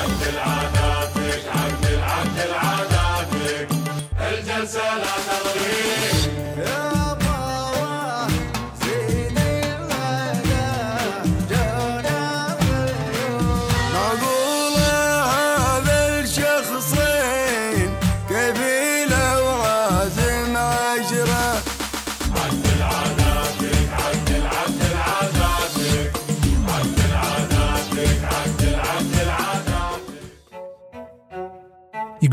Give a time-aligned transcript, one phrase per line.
[0.00, 0.79] عدل عاداتك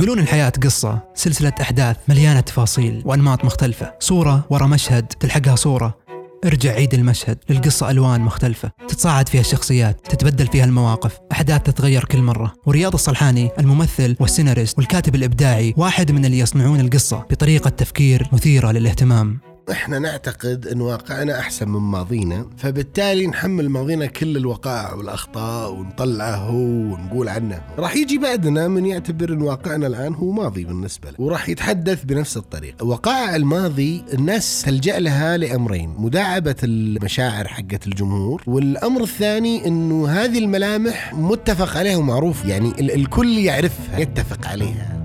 [0.09, 3.95] يقولون الحياة قصة سلسلة أحداث مليانة تفاصيل وأنماط مختلفة.
[4.01, 5.99] صورة ورا مشهد تلحقها صورة.
[6.45, 8.71] ارجع عيد المشهد للقصة ألوان مختلفة.
[8.89, 11.19] تتصاعد فيها الشخصيات تتبدل فيها المواقف.
[11.33, 12.53] أحداث تتغير كل مرة.
[12.67, 19.41] ورياض الصلحاني الممثل والسيناريست والكاتب الإبداعي واحد من اللي يصنعون القصة بطريقة تفكير مثيرة للاهتمام.
[19.71, 26.57] إحنا نعتقد إن واقعنا أحسن من ماضينا فبالتالي نحمل ماضينا كل الوقائع والأخطاء ونطلعه هو
[26.57, 27.61] ونقول عنه.
[27.79, 31.17] راح يجي بعدنا من يعتبر إن واقعنا الآن هو ماضي بالنسبة له.
[31.19, 32.85] وراح يتحدث بنفس الطريقة.
[32.85, 41.15] وقائع الماضي الناس تلجأ لها لأمرين مداعبة المشاعر حقت الجمهور والأمر الثاني إنه هذه الملامح
[41.15, 44.99] متفق عليها ومعروف يعني ال- الكل يعرفها يتفق عليها.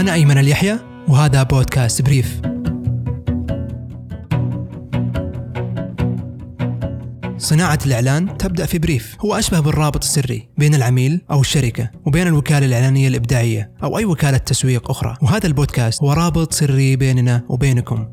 [0.00, 2.40] أنا أيمن اليحيى وهذا بودكاست بريف.
[7.42, 9.16] صناعة الإعلان تبدأ في بريف.
[9.20, 14.38] هو أشبه بالرابط السري بين العميل أو الشركة وبين الوكالة الإعلانية الإبداعية أو أي وكالة
[14.38, 15.16] تسويق أخرى.
[15.22, 18.08] وهذا البودكاست هو رابط سري بيننا وبينكم.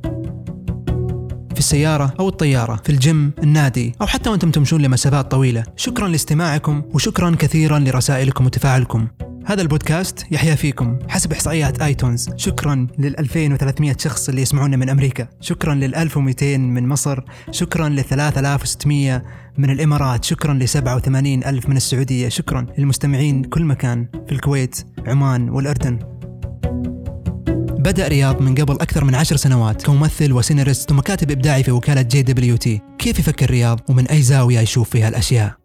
[1.59, 5.63] في السيارة أو الطيارة في الجيم النادي أو حتى وأنتم تمشون لمسافات طويلة.
[5.75, 9.07] شكرا لاستماعكم وشكرا كثيرا لرسائلكم وتفاعلكم.
[9.45, 12.30] هذا البودكاست يحيا فيكم حسب إحصائيات آيتونز.
[12.35, 15.27] شكرا لل 2300 شخص اللي يسمعونا من أمريكا.
[15.41, 17.19] شكرا لل 1200 من مصر.
[17.52, 19.23] شكرا لل 3600
[19.57, 20.25] من الإمارات.
[20.25, 22.30] شكرا ل 87 ألف من السعودية.
[22.30, 24.75] شكرا للمستمعين كل مكان في الكويت
[25.07, 25.99] عمان والأردن.
[27.80, 32.02] بدأ رياض من قبل أكثر من عشر سنوات كممثل وسيناريست ثم كاتب إبداعي في وكالة
[32.02, 32.82] JWT.
[32.98, 35.56] كيف يفكر رياض ومن أي زاوية يشوف فيها الأشياء؟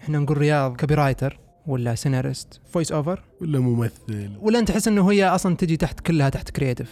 [0.00, 4.30] إحنا نقول رياض copywriter ولا سيناريست voice over ولا ممثل.
[4.40, 6.90] ولا أنت تحس إنه هي أصلا تجي تحت كلها تحت creative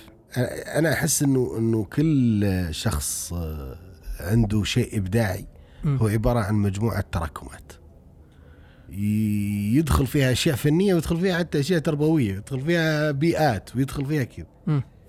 [0.76, 3.76] أنا أحس إنه إنه كل شخص آه،
[4.20, 5.46] عنده شيء إبداعي.
[5.86, 7.72] هو عبارة عن مجموعة تراكمات.
[8.92, 14.46] يدخل فيها أشياء فنية ويدخل فيها حتى أشياء تربوية يدخل فيها بيئات ويدخل فيها كذا.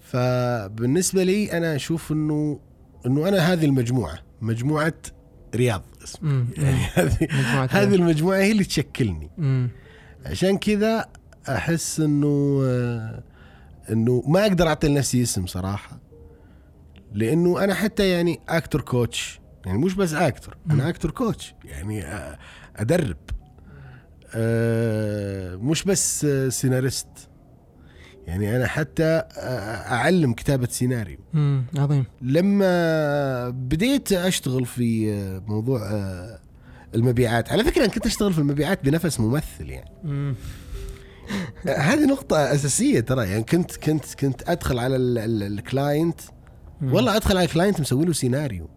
[0.01, 2.59] فبالنسبة لي أنا أشوف إنه
[3.05, 4.93] إنه أنا هذه المجموعة مجموعة
[5.55, 6.45] رياض اسمها.
[6.57, 7.27] يعني هذه
[7.69, 9.29] هذه المجموعة هي اللي تشكلني.
[9.37, 9.69] مم.
[10.25, 11.05] عشان كذا
[11.49, 12.61] أحس إنه
[13.91, 15.99] إنه ما أقدر أعطي لنفسي اسم صراحة.
[17.13, 22.05] لإنه أنا حتى يعني actor coach يعني مش بس actor أنا actor coach يعني
[22.75, 23.17] أدرب.
[25.57, 27.07] مش بس آه، سيناريست
[28.27, 31.65] يعني أنا حتى آه، أعلم كتابة سيناريو مم.
[31.77, 36.39] عظيم لما بديت أشتغل في آه، موضوع آه،
[36.95, 40.35] المبيعات على فكرة أنا كنت أشتغل في المبيعات بنفس ممثل يعني مم.
[41.77, 46.21] هذه نقطة أساسية ترى يعني كنت كنت كنت أدخل على ال- ال- ال client.
[46.83, 48.69] والله أدخل على ال client مسوي له سيناريو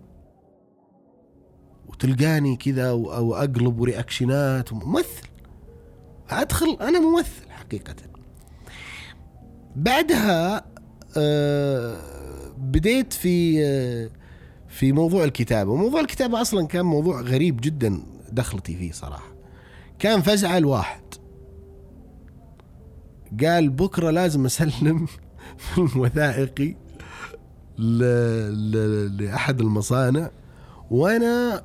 [1.88, 5.28] وتلقاني كذا أو, أو أقلب ورياكشنات وممثل
[6.30, 7.94] أدخل أنا ممثل حقيقة.
[9.76, 10.64] بعدها
[11.16, 11.96] آه
[12.58, 14.10] بديت في آه
[14.68, 15.70] في موضوع الكتابة.
[15.70, 18.02] وموضوع الكتابة أصلا كان موضوع غريب جدا
[18.32, 19.32] دخلتي فيه صراحة.
[19.98, 21.02] كان فزعة الواحد.
[23.44, 25.06] قال بكرة لازم أسلم
[25.58, 26.76] فيلم وثائقي.
[29.18, 30.30] لأحد المصانع
[30.90, 31.62] وأنا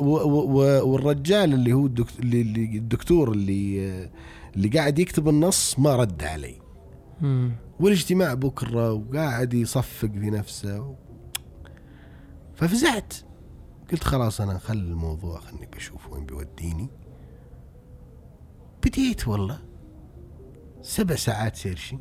[0.00, 2.40] والرجال اللي هو الدكتور اللي...
[2.40, 4.10] اللي- الدكتور اللي
[4.56, 6.54] اللي قاعد يكتب النص ما رد علي.
[7.20, 7.52] مم.
[7.80, 10.94] والاجتماع بكرة وقاعد يصفق في نفسه
[12.54, 13.14] ففزعت.
[13.92, 16.88] قلت خلاص أنا خل الموضوع خلني بشوف وين بيوديني.
[18.86, 19.58] بديت والله.
[20.82, 22.00] سبع ساعات سيرشنج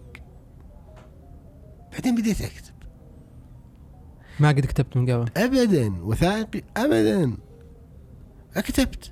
[1.91, 2.73] بعدين بديت أكتب.
[4.39, 5.31] ما قد كتبت من قبل.
[5.37, 6.03] ابدا.
[6.03, 7.37] وثائقي ابدا.
[8.61, 9.11] كتبت.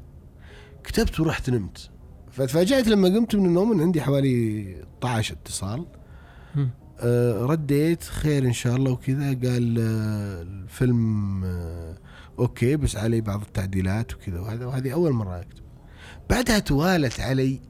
[0.84, 1.90] كتبت ورحت نمت.
[2.32, 5.86] فتفاجأت لما قمت من النوم ان عندي حوالي 12 اتصال.
[7.00, 9.28] آه رديت خير إن شاء الله وكذا.
[9.28, 11.98] قال آه الفيلم آه
[12.40, 15.64] أوكي بس علي بعض التعديلات وكذا وهذا وهذه أول مرة أكتب.
[16.30, 17.62] بعدها توالت علي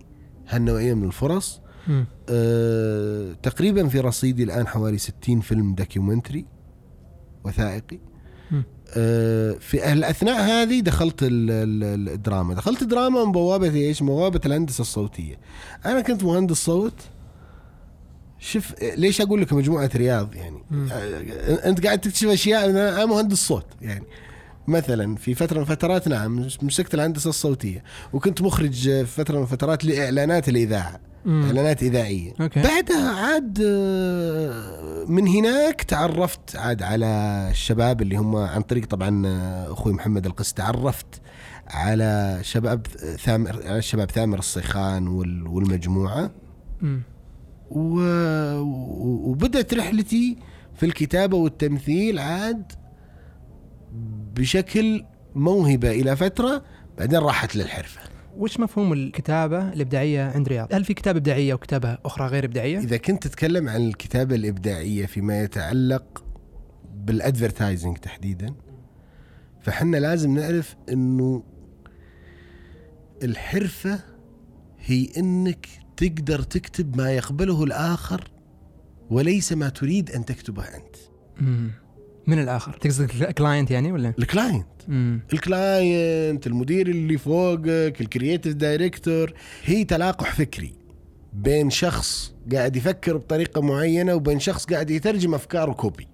[0.48, 1.62] هالنوعية من الفرص.
[2.30, 6.46] آه تقريبا في رصيدي الآن حوالي 60 فيلم دوكيومنتري
[7.44, 8.00] وثائقي.
[9.60, 12.54] في الأثناء هذه دخلت ال- ال- الدراما.
[12.54, 15.36] دخلت دراما من بوابة إيش؟ بوابة الهندسة الصوتية.
[15.86, 16.94] أنا كنت مهندس صوت.
[18.40, 20.88] شوف ليش أقول لك مجموعة رياض يعني؟ مم.
[20.92, 24.04] آه، أنت قاعد تكتشف أشياء أنا مهندس صوت يعني.
[24.68, 27.84] مثلا في فترة من فترات نعم مسكت الهندسة الصوتية.
[28.14, 31.00] وكنت مخرج في فترة من فترات لإعلانات الإذاعة.
[31.26, 31.44] مم.
[31.44, 37.06] اعلانات إذاعية أوكي بعدها عاد آه، من هناك تعرفت عاد على
[37.52, 41.22] الشباب اللي هم عن طريق طبعا آه، أخوي محمد القس تعرفت
[41.68, 42.88] على شباب
[43.26, 46.32] ثامر على الشباب ثامر الصيخان وال- والمجموعة
[46.82, 47.02] مم.
[47.72, 48.60] و-
[49.30, 50.38] وبدأت رحلتي
[50.76, 52.72] في الكتابة والتمثيل عاد
[54.36, 56.64] بشكل موهبة إلى فترة
[56.98, 58.02] بعدين راحت للحرفة
[58.42, 62.98] وش مفهوم الكتابة الإبداعية عند رياض؟ هل في كتابه إبداعية وكتابة أخرى غير إبداعية؟ إذا
[62.98, 66.24] كنت تتكلم عن الكتابة الإبداعية فيما يتعلق
[66.96, 68.54] بالأدفرتايزنج تحديدا
[69.62, 71.44] فحنا لازم نعرف أنه
[73.24, 74.00] الحرفة
[74.80, 75.68] هي أنك
[75.98, 78.32] تقدر تكتب ما يقبله الآخر
[79.10, 80.96] وليس ما تريد أن تكتبه أنت
[81.42, 81.72] مم.
[82.28, 83.06] من الآخر؟ تقصد
[83.38, 84.66] client يعني ولا؟ ال client.
[85.34, 89.34] ال client المدير اللي فوقك ال creative director
[89.64, 90.74] هي تلاقح فكري
[91.34, 96.08] بين شخص قاعد يفكر بطريقة معينة وبين شخص قاعد يترجم افكاره copy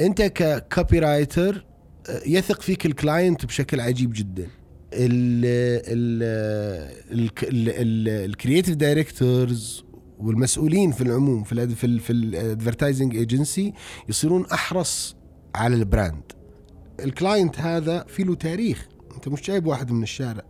[0.00, 1.64] أنت ك copywriter
[2.08, 4.46] آه، يثق فيك ال client بشكل عجيب جدا.
[7.52, 9.84] ال creative directors
[10.20, 13.72] والمسؤولين في العموم في ال في في ال advertising agency
[14.08, 15.16] يصيرون أحرص
[15.54, 16.22] على ال brand
[17.04, 18.88] ال client هذا في له تاريخ.
[19.16, 20.42] أنت مش جايب واحد من الشارع.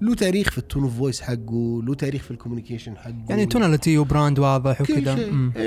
[0.00, 3.14] له تاريخ في ال tone of voice حقه له تاريخ في ال communication حقه.
[3.28, 5.18] يعني tonality و brand واضح وكذا.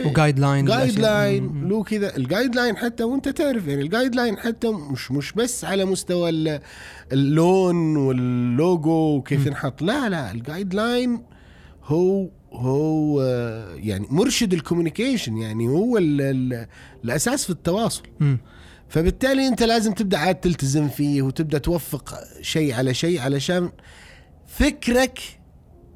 [0.05, 1.67] و guideline guideline.
[1.69, 2.17] له كذا.
[2.17, 6.61] ال guideline حتى وأنت تعرف يعني ال guideline حتى مش مش بس على مستوى ال-
[7.11, 9.45] اللون واللوجو وكيف.
[9.47, 9.81] ينحط.
[9.81, 10.31] لا لا.
[10.31, 11.23] ال guideline
[11.83, 13.21] هو هو
[13.75, 16.67] يعني مرشد ال communication يعني هو ال ال
[17.03, 18.03] الأساس في التواصل.
[18.19, 18.39] مم.
[18.89, 23.69] فبالتالي أنت لازم تبدأ عاد تلتزم فيه وتبدأ توفق شيء على شيء علشان
[24.47, 25.19] فكرك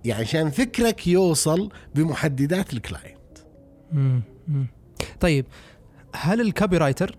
[0.05, 3.17] يعني عشان فكرك يوصل بمحددات ال client.
[5.19, 5.45] طيب
[6.15, 7.17] هل ال copywriter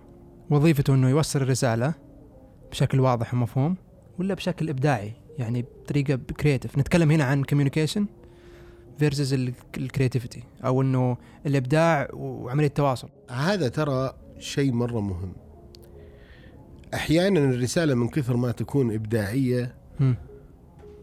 [0.51, 1.95] وظيفته إنه يوصل الرسالة
[2.71, 3.77] بشكل واضح ومفهوم
[4.19, 8.07] ولا بشكل إبداعي؟ يعني بطريقة creative نتكلم هنا عن communication
[8.99, 9.33] versus
[9.77, 11.17] ال creativity أو إنه
[11.47, 13.09] الإبداع وعملية التواصل.
[13.31, 15.33] هذا ترى شيء مرة مهم.
[16.95, 19.75] أحيانا الرسالة من كثر ما تكون إبداعية.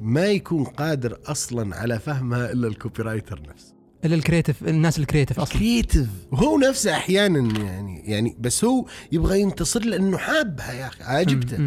[0.02, 3.74] ما يكون قادر أصلا على فهمها إلا ال copywriter نفسه.
[4.06, 5.60] إلا ال creative الناس ال creative أصلا.
[5.60, 11.58] creative هو نفسه أحيانا يعني يعني بس هو يبغى ينتصر لأنه حابها يا أخي عاجبته.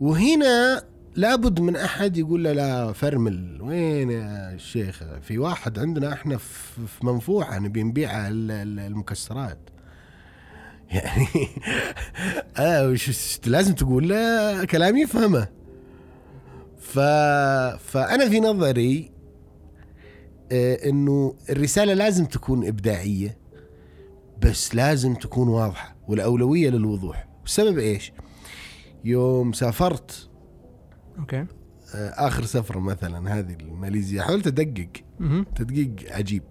[0.00, 0.84] وهنا
[1.16, 7.04] لابد من أحد يقول له لا فرمل وين يا شيخ؟ في واحد عندنا إحنا في
[7.06, 9.58] منفوعة نبي نبيع ال- ال- المكسرات.
[10.90, 11.26] يعني
[12.56, 12.96] آه
[13.46, 15.48] لازم تقول له كلام يفهمه.
[16.80, 16.98] ف
[17.78, 19.10] فأنا في نظري
[20.52, 23.38] آه إنه الرسالة لازم تكون إبداعية
[24.42, 27.28] بس لازم تكون واضحة والأولوية للوضوح.
[27.42, 28.12] والسبب إيش؟
[29.04, 30.29] يوم سافرت
[31.20, 31.46] okay.
[31.94, 34.22] آه، آخر سفره مثلا هذه الماليزيا.
[34.22, 34.88] حاولت أدقق.
[35.56, 36.42] تدقيق عجيب.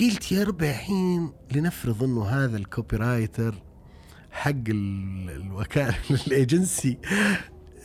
[0.00, 3.54] قلت يا ربع الحين لنفرض إنه هذا ال copywriter
[4.30, 5.94] حق ال- الوكالة
[6.26, 6.98] الإيجنسي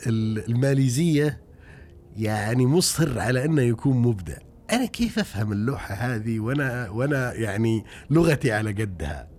[0.07, 1.41] ال- الماليزية
[2.17, 4.37] يعني مصر على إنه يكون مبدع.
[4.71, 9.29] أنا كيف أفهم اللوحة هذه وأنا وأنا يعني لغتي على قدها؟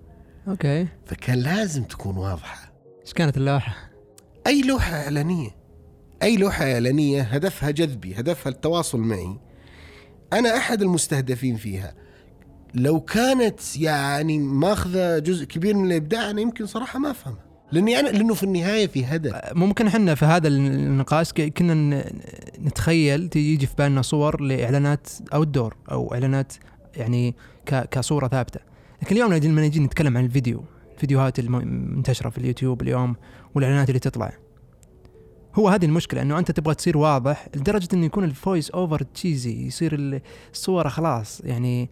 [0.49, 0.89] أوكي.
[1.07, 2.73] فكان لازم تكون واضحة.
[3.03, 3.91] إيش كانت اللوحة؟
[4.47, 5.51] أي لوحة إعلانية.
[6.23, 9.37] أي لوحة إعلانية هدفها جذبي هدفها التواصل معي.
[10.33, 11.95] أنا أحد المستهدفين فيها.
[12.75, 17.45] لو كانت يعني ماخذة جزء كبير من الإبداع أنا يمكن صراحة ما أفهمها.
[17.73, 19.33] لأني أنا لأنه في النهاية في هدف.
[19.53, 22.05] ممكن إحنا في هذا النقاش كنا
[22.59, 26.53] نتخيل تيجي في بالنا صور لإعلانات أو الدور أو إعلانات
[26.97, 27.35] يعني
[27.67, 28.61] كصورة ثابتة.
[29.03, 33.17] لكن اليوم لما نجي نتكلم عن الفيديو الفيديوهات المنتشره في اليوتيوب اليوم
[33.55, 34.33] والإعلانات اللي تطلع
[35.55, 39.67] هو هذه المشكلة إنه أنت تبغى تصير واضح لدرجة إنه يكون ال voice over cheesy
[39.67, 40.21] يصير
[40.53, 41.91] الصورة خلاص يعني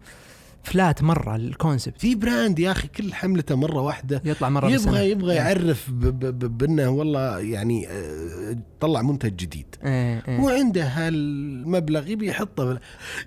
[0.63, 4.21] flat مرة ال concept في brand يا أخي كل حملته مرة واحدة.
[4.25, 4.91] يطلع بالسنة.
[4.91, 5.37] يبغى يبغى إيه.
[5.37, 9.75] يعرف بأنه والله يعني آه، طلع منتج جديد.
[9.83, 10.39] إيه إيه.
[10.39, 12.79] وعنده هالمبلغ يبي يحطه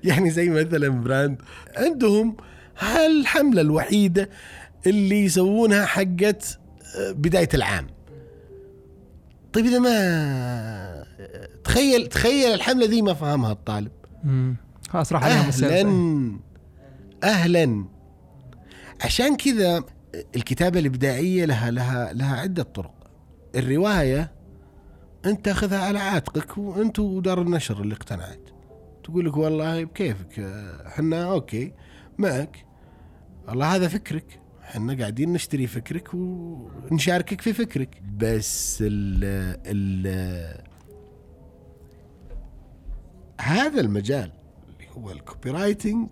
[0.05, 1.43] يعني زي مثلا براند
[1.77, 2.37] عندهم
[2.79, 4.31] هالحملة الوحيدة
[4.87, 6.59] اللي يسوونها حقت
[6.99, 7.87] بداية العام.
[9.53, 11.05] طيب إذا ما
[11.65, 13.93] تخيل تخيل الحملة ذي ما فهمها الطالب.
[14.25, 14.57] مم.
[14.89, 15.25] خلاص راح.
[15.25, 16.39] أهلا
[17.25, 17.85] أهلا.
[19.05, 19.85] عشان كذا
[20.37, 22.95] الكتابة الإبداعية لها لها لها عدة طرق.
[23.57, 24.33] الرواية
[25.27, 28.41] أنت تأخذها على عاتقك وأنت ودار النشر اللي اقتنعت.
[29.05, 30.39] تقول لك والله بكيفك
[30.87, 31.73] إحنا okay
[32.19, 32.65] معك.
[33.49, 34.41] والله هذا فكرك.
[34.73, 39.25] إحنا قاعدين نشتري فكرك ونشاركك في فكرك بس ال
[39.67, 40.63] ال
[43.41, 44.33] هذا المجال
[44.69, 46.09] اللي هو ال copywriting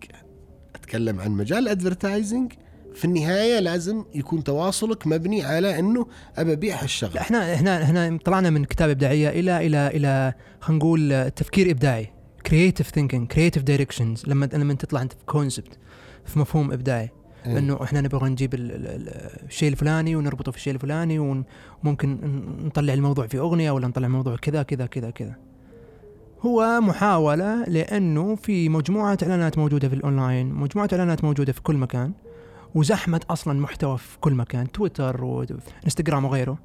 [0.75, 2.53] أتكلم عن مجال ال advertising
[2.95, 8.51] في النهاية لازم يكون تواصلك مبني على إنه أبى أبيع هالشغلة إحنا إحنا إحنا طلعنا
[8.51, 12.13] من كتابه إبداعية إلى إلى إلى خلينا نقول تفكير إبداعي
[12.47, 15.79] creative thinking creative directions لما لما تطلع أنت في concept
[16.25, 17.11] في مفهوم إبداعي.
[17.47, 19.09] إنه إحنا نبغى نجيب ال- ال- ال-
[19.49, 21.19] الشيء الفلاني ونربطه في الشيء الفلاني
[21.85, 22.19] وممكن
[22.65, 25.35] نطلع الموضوع في أغنية ولا نطلع الموضوع كذا كذا كذا كذا.
[26.43, 32.13] هو محاولة لأنه في مجموعة إعلانات موجودة في الأونلاين مجموعة إعلانات موجودة في كل مكان
[32.75, 36.59] وزحمة أصلا محتوى في كل مكان تويتر وانستغرام وغيره.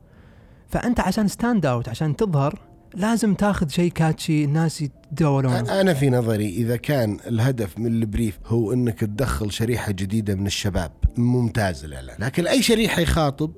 [0.68, 2.60] فأنت عشان stand out عشان تظهر
[2.96, 8.40] لازم تاخذ شيء catchy الناس يتداولونه أنا في نظري إذا كان الهدف من ال brief
[8.46, 13.52] هو إنك تدخل شريحة جديدة من الشباب ممتاز الاعلان لكن أي شريحة يخاطب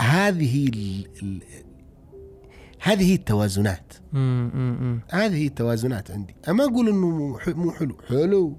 [0.00, 1.06] هذه ال...
[1.22, 1.42] ال...
[2.80, 3.92] هذه التوازنات.
[5.10, 6.34] هذه التوازنات عندي.
[6.48, 7.06] اما أقول إنه
[7.46, 8.56] مو حلو حلو.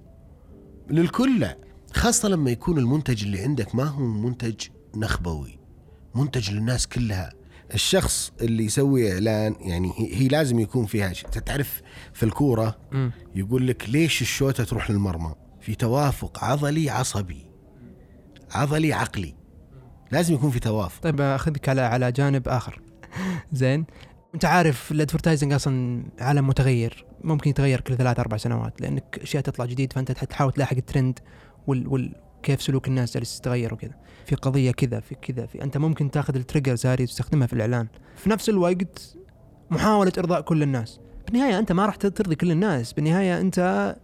[0.89, 1.57] للكل لا
[1.93, 4.55] خاصة لما يكون المنتج اللي عندك ما هو منتج
[4.96, 5.60] نخبوي
[6.15, 7.37] منتج للناس كلها.
[7.74, 11.29] الشخص اللي يسوي إعلان يعني هي, لازم يكون فيها شيء.
[11.29, 11.81] تعرف
[12.13, 13.12] في الكورة مم.
[13.36, 17.45] يقول لك ليش الشوطة تروح للمرمى؟ في توافق عضلي عصبي.
[18.51, 19.36] عضلي عقلي.
[20.12, 21.01] لازم يكون في توافق.
[21.01, 22.81] طيب أخذك على على جانب آخر.
[23.53, 23.86] زين.
[24.36, 27.05] أنت عارف ال advertising أصلا عالم متغير.
[27.24, 31.19] ممكن يتغير كل ثلاث أربع سنوات لأنك أشياء تطلع جديد فأنت تحاول تلاحق الترند
[31.67, 33.96] وال, وال كيف سلوك الناس جالس يتغير وكذا.
[34.25, 37.88] في قضية كذا في كذا في أنت ممكن تاخذ ال triggers هذه وتستخدمها في الإعلان.
[38.15, 39.17] في نفس الوقت
[39.72, 41.00] محاولة إرضاء كل الناس.
[41.25, 42.94] بالنهاية أنت ما راح ترضي كل الناس.
[42.94, 43.96] بالنهاية أنت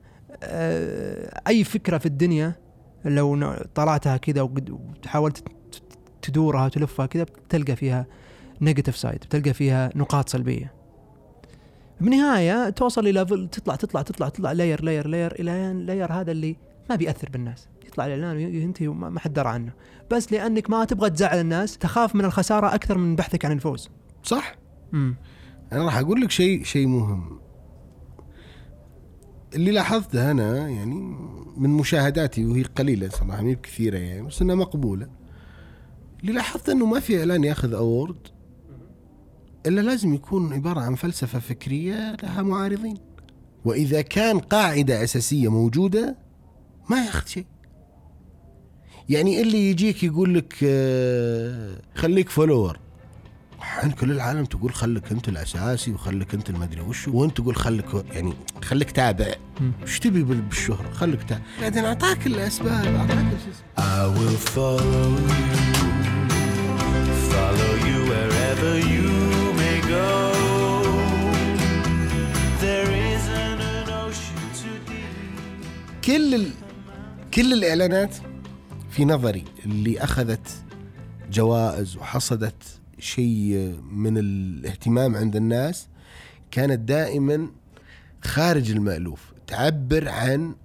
[0.44, 2.56] آه، أي فكرة في الدنيا
[3.06, 5.44] لو طلعتها كذا وحاولت
[6.22, 8.06] تدورها وتلفها كذا بتلقى فيها
[8.62, 10.74] negative side بتلقى فيها نقاط سلبية.
[12.02, 16.32] بالنهاية توصل لل level تطلع تطلع تطلع تطلع layer layer layer إلى ال layer هذا
[16.32, 16.56] اللي
[16.90, 17.68] ما بيأثر بالناس.
[17.88, 19.72] يطلع الإعلان وينتهي وما ما حد درى عنه.
[20.12, 23.90] بس لأنك ما تبغى تزعل الناس تخاف من الخسارة أكثر من بحثك عن الفوز.
[24.24, 24.56] صح؟
[24.94, 25.16] امم
[25.72, 27.40] أنا راح أقول لك شيء شيء مهم.
[29.56, 30.96] اللي لاحظته أنا يعني
[31.58, 35.08] من مشاهداتي وهي قليلة صراحة مي بكثيره يعني بس إنها مقبولة.
[36.22, 38.28] اللي لاحظت إنه ما في إعلان ياخذ award
[39.66, 42.98] إلا لازم يكون عبارة عن فلسفة فكرية لها معارضين.
[43.66, 46.23] وإذا كان قاعدة أساسية موجودة
[46.90, 47.46] ما ياخذ شيء
[49.10, 52.80] يعني اللي يجيك يقول لك آه، خليك follower
[53.58, 58.34] الحين كل العالم تقول خليك أنت الأساسي وخليك أنت المدري وش وأنت تقول خليك يعني
[58.64, 59.36] خليك تابع.
[59.84, 63.64] وش تبي بال- بالشهرة خليك تابع بعدين أعطاك الأسباب أعطاك شو اسمه.
[63.78, 65.64] I will follow you,
[67.32, 69.10] follow you wherever you
[69.62, 70.10] may go.
[72.64, 76.06] There isn't an ocean too deep.
[76.06, 76.48] كل.
[77.36, 78.16] كل الإعلانات
[78.90, 80.48] في نظري اللي أخذت
[81.32, 82.64] جوائز وحصدت
[83.00, 85.88] شيء من الاهتمام عند الناس
[86.52, 87.48] كانت دائما
[88.22, 90.56] خارج المألوف تعبر عن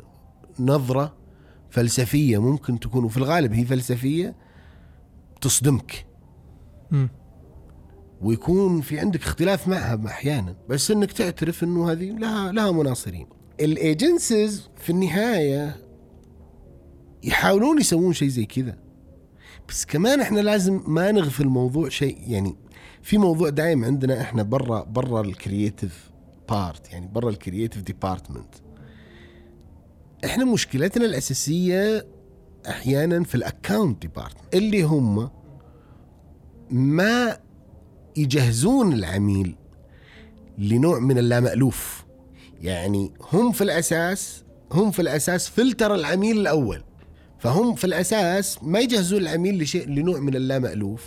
[0.58, 1.16] نظرة
[1.70, 4.34] فلسفية ممكن تكون وفي الغالب هي فلسفية
[5.40, 6.06] تصدمك.
[6.92, 7.08] امم
[8.20, 13.26] ويكون في عندك اختلاف معها أحيانا بس إنك تعترف إنه هذه لها لها مناصرين.
[13.60, 15.87] الايجنسيز في النهاية
[17.24, 18.76] يحاولون يسوون شيء زي كذا.
[19.68, 22.56] بس كمان إحنا لازم ما نغفل موضوع شيء يعني
[23.02, 26.10] في موضوع دايم عندنا إحنا برا برا ال creative
[26.48, 28.54] part يعني برا ال creative department
[30.24, 32.06] إحنا مشكلتنا الأساسية
[32.68, 35.30] أحيانا في ال account department اللي هم
[36.70, 37.38] ما
[38.16, 39.54] يجهزون العميل
[40.58, 42.04] لنوع من اللامألوف.
[42.62, 46.82] يعني هم في الأساس هم في الأساس فلتر العميل الأول.
[47.38, 51.04] فهم في الأساس ما يجهزون العميل لشيء لنوع من اللامألوف.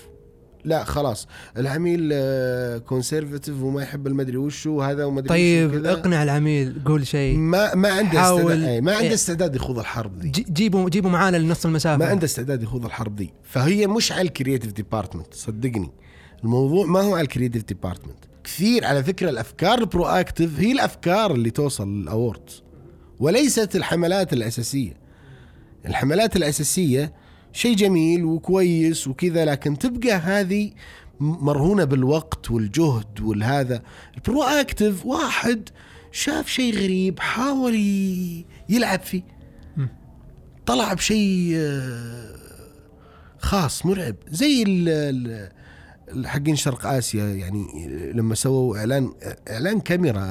[0.65, 1.27] لا خلاص.
[1.57, 2.13] العميل
[2.79, 5.91] conservative وما يحب المدري وشو وهذا وما أدري طيب وشو كذا.
[5.91, 7.37] اقنع العميل قول شيء.
[7.37, 9.13] ما ما عنده حاول- استعداد ما عنده إيه.
[9.13, 11.97] استعداد يخوض الحرب جي- جيبوا جيبوا معانا لنص المسافة.
[11.97, 15.91] ما عنده استعداد يخوض الحرب ذي فهي مش على ال creative department صدقني.
[16.43, 21.31] الموضوع ما هو على ال creative department كثير على فكرة الأفكار ال proactive هي الأفكار
[21.35, 22.63] اللي توصل لل award
[23.19, 25.00] وليست الحملات الأساسية.
[25.85, 27.13] الحملات الأساسية
[27.53, 30.71] شيء جميل وكويس وكذا لكن تبقى هذه
[31.19, 33.81] مرهونة بالوقت والجهد والهذا.
[34.15, 35.69] البرو اكتف واحد
[36.11, 37.75] شاف شيء غريب حاول
[38.69, 39.21] يلعب فيه.
[40.65, 42.35] طلع بشيء آه،
[43.39, 44.15] خاص مرعب.
[44.31, 45.49] زي ال- ال-
[46.13, 47.65] ال- حقين شرق آسيا يعني
[48.13, 49.13] لما سووا إعلان
[49.49, 50.21] إعلان كاميرا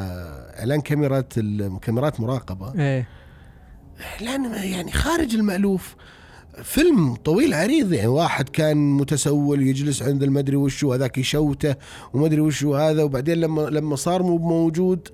[0.58, 1.32] إعلان كاميرات
[1.82, 2.74] كاميرات مراقبة.
[2.80, 3.08] إيه.
[4.00, 5.96] اعلان يعني خارج المألوف.
[6.62, 11.74] فيلم طويل عريض يعني واحد كان متسول يجلس عند المدري وشو هذاك يشوته
[12.12, 15.08] ومدري وشو هذا وبعدين لما لما صار مو موجود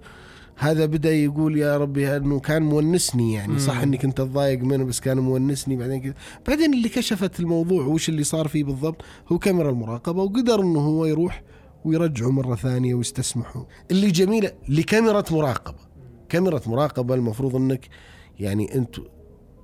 [0.56, 3.58] هذا بدأ يقول يا ربي أنه كان مونسني يعني.
[3.58, 6.14] صح إني كنت أتضايق منه بس كان مونسني بعدين كذا.
[6.48, 9.02] بعدين اللي كشفت الموضوع وش اللي صار فيه بالضبط
[9.32, 11.42] هو كاميرا المراقبة وقدر إنه هو يروح
[11.84, 13.62] ويرجعه مرة ثانية ويستسمحوا.
[13.90, 15.78] اللي جميلة لكاميرا مراقبة.
[16.28, 17.88] كاميرا مراقبة المفروض إنك
[18.40, 18.96] يعني انت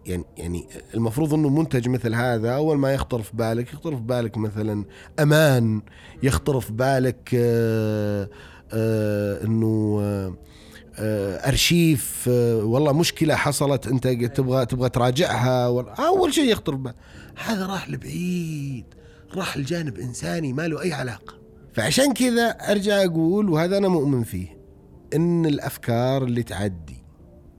[0.06, 4.38] يعني يعني المفروض انه منتج مثل هذا اول ما يخطر في بالك يخطر في بالك
[4.38, 4.84] مثلا
[5.20, 5.82] أمان
[6.22, 8.28] يخطر في بالك آه
[8.72, 10.34] آه انه آه
[10.98, 12.28] آه، أرشيف
[12.62, 15.66] والله مشكلة حصلت انت تبغى تبغى تراجعها
[15.98, 16.96] أول شيء يخطر ببالك
[17.44, 18.84] هذا راح لبعيد
[19.34, 21.34] راح لجانب إنساني ما له أي علاقة.
[21.72, 24.58] فعشان كذا أرجع أقول وهذا أنا مؤمن فيه
[25.14, 27.01] إن الأفكار اللي تعدي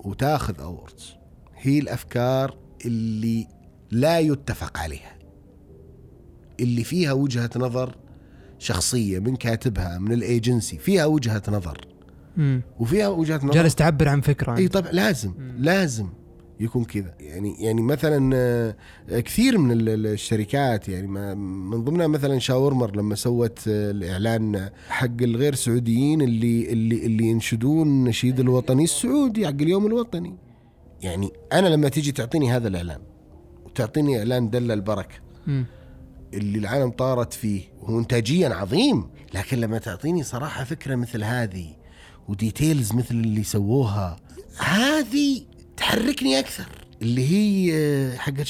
[0.03, 1.15] وتاخذ awards
[1.55, 3.47] هي الأفكار اللي
[3.91, 5.15] لا يتفق عليها.
[6.59, 7.95] اللي فيها وجهة نظر
[8.59, 11.87] شخصية من كاتبها من الايجنسي فيها وجهة نظر.
[12.37, 12.61] مم.
[12.79, 16.09] وفيها وجهة نظر جالس تعبر عن فكرة إي طبعا لازم لازم.
[16.63, 22.07] يكون كذا يعني يعني مثلا آه، كثير من ال- ال- الشركات يعني ما- من ضمنها
[22.07, 28.83] مثلا شاورمر لما سوت آه، الإعلان حق الغير سعوديين اللي اللي اللي ينشدون النشيد الوطني
[28.83, 30.35] السعودي حق اليوم الوطني
[31.01, 32.99] يعني أنا لما تيجي تعطيني هذا الإعلان
[33.65, 35.15] وتعطيني إعلان دل البركة.
[36.33, 41.65] اللي العالم طارت فيه وهو انتاجيا عظيم لكن لما تعطيني صراحة فكرة مثل هذه
[42.27, 44.15] و details مثل اللي سووها
[44.59, 45.41] هذه
[45.83, 46.65] تحركني أكثر.
[47.01, 48.45] اللي هي آه، حقت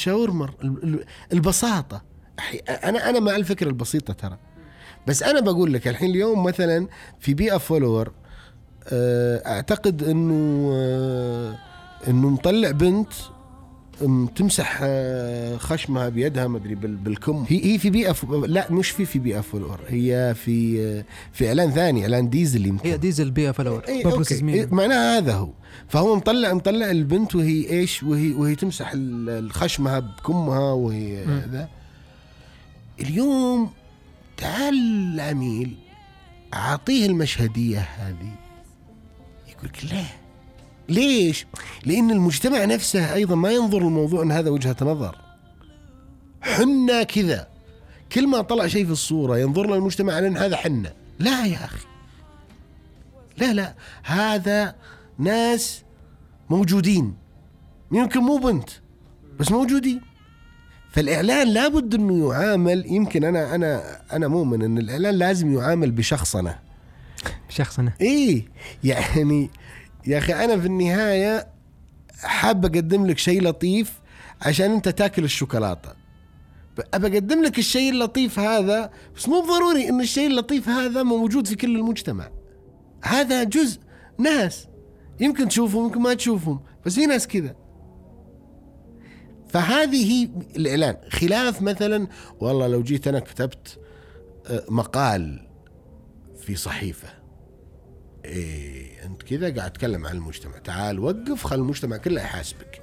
[0.63, 2.01] ال- البساطة.
[2.83, 4.37] أنا أنا مع الفكرة البسيطة ترى.
[5.07, 6.87] بس أنا بقول لك الحين اليوم مثلا
[7.19, 8.11] في be a follower
[9.45, 11.57] أعتقد إنه آه،
[12.07, 13.13] إنه مطلع بنت
[14.35, 17.45] تمسح آه، خشمها بيدها مدري بال- بالكم.
[17.49, 18.15] هي هي في be a.
[18.47, 22.65] لا مش في في be a follower هي في آه، في إعلان ثاني إعلان ديزل
[22.65, 22.89] يمكن.
[22.89, 24.23] هي ديزل be a follower okay.
[24.23, 24.55] سيزمين.
[24.55, 25.49] إيه معناها هذا هو.
[25.87, 31.69] فهو مطلع مطلع البنت وهي إيش وهي وهي تمسح الخشمها بكمها وهي هذا.
[32.99, 33.69] اليوم
[34.37, 34.73] تعال
[35.13, 35.75] العميل
[36.53, 38.35] أعطيه المشهدية هذه.
[39.49, 40.03] يقول لك لا.
[40.89, 41.45] ليش؟
[41.85, 45.17] لأن المجتمع نفسه أيضا ما ينظر للموضوع إن هذا وجهة نظر.
[46.41, 47.47] حنا كذا.
[48.11, 50.93] كل ما طلع شيء في الصورة ينظر له المجتمع على إن هذا حنا.
[51.19, 51.85] لا يا أخي.
[53.37, 53.75] لا لا.
[54.03, 54.75] هذا
[55.17, 55.83] ناس
[56.49, 57.13] موجودين.
[57.91, 58.69] يمكن مو بنت
[59.39, 60.01] بس موجودين.
[60.91, 66.59] فالإعلان لابد إنه يعامل يمكن أنا أنا أنا مؤمن إن الإعلان لازم يعامل بشخصنة.
[67.49, 68.45] شخصنا إيه.
[68.83, 69.49] يعني
[70.07, 71.47] يا أخي أنا في النهاية
[72.23, 74.01] حاب أقدم لك شيء لطيف
[74.41, 75.89] عشان أنت تاكل الشوكولاتة.
[76.93, 81.55] أبى أقدم لك الشيء اللطيف هذا بس مو ضروري إن الشيء اللطيف هذا موجود في
[81.55, 82.29] كل المجتمع.
[83.03, 83.79] هذا جزء
[84.17, 84.67] ناس.
[85.19, 87.55] يمكن تشوفهم يمكن ما تشوفهم بس في ناس كذا.
[89.47, 90.95] فهذه هي الإعلان.
[91.09, 92.07] خلاف مثلا
[92.39, 93.79] والله لو جيت أنا كتبت
[94.47, 95.47] آه، مقال
[96.37, 97.22] في صحيفة.
[98.25, 100.57] إيه أنت كذا قاعد تتكلم عن المجتمع.
[100.57, 102.81] تعال وقف خل المجتمع كله يحاسبك.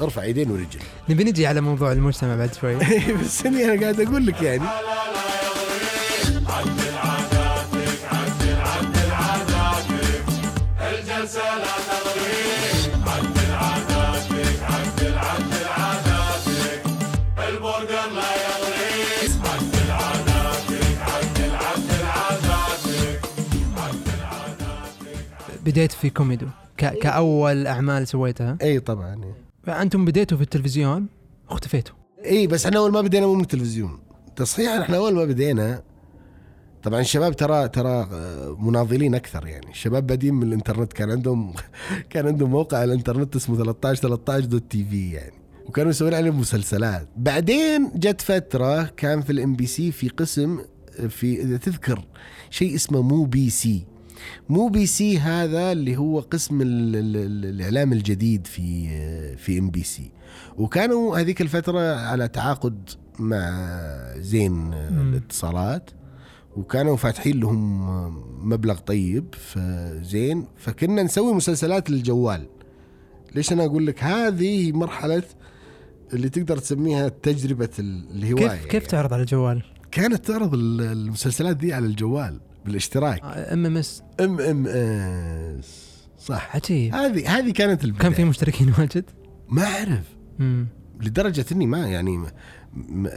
[0.00, 0.80] ارفع يدين ورجل.
[1.08, 2.76] نبي نجي على موضوع المجتمع بعد شوي.
[3.24, 4.64] بس إني أنا قاعد أقول لك يعني.
[25.70, 26.46] بديت في كوميدو.
[26.76, 26.98] ك...
[26.98, 28.58] كأول أعمال سويتها.
[28.62, 31.06] اي طبعا فانتم بديتوا في التلفزيون
[31.50, 33.98] واختفيتوا اي بس إحنا أول ما بدينا مو من التلفزيون.
[34.36, 35.82] تصحيح إحنا أول ما بدينا
[36.82, 39.70] طبعا الشباب ترى ترى آه، مناضلين أكثر يعني.
[39.70, 41.54] الشباب بادين من الإنترنت كان عندهم
[42.10, 45.34] كان عندهم موقع على الإنترنت اسمه 13 13 dot TV يعني.
[45.66, 47.08] وكانوا يسوون عليه مسلسلات.
[47.16, 50.58] بعدين جت فترة كان في ال MBC في قسم
[51.08, 52.04] في إذا تذكر
[52.50, 53.89] شيء اسمه مو بي سي.
[54.48, 58.88] مو بي سي هذا اللي هو قسم ال ال ال الإعلام الجديد في
[59.36, 60.10] في MBC.
[60.58, 63.50] وكانوا هذيك الفترة على تعاقد مع
[64.18, 65.90] زين الاتصالات
[66.56, 72.46] وكانوا فاتحين لهم مبلغ طيب فزين فكنا نسوي مسلسلات للجوال.
[73.34, 75.22] ليش أنا أقول لك؟ هذه مرحلة
[76.12, 81.72] اللي تقدر تسميها تجربة الهوايه كيف كيف تعرض على الجوال؟ كانت تعرض ال- المسلسلات دي
[81.72, 82.40] على الجوال.
[82.64, 83.20] بالاشتراك.
[83.24, 86.56] ام ام اس ام ام اس صح.
[86.56, 88.02] عجيب هذه هذه كانت البداية.
[88.02, 89.04] كان في مشتركين واجد؟
[89.48, 90.04] ما أعرف.
[91.00, 92.26] لدرجة إني ما يعني م-
[92.74, 93.08] م-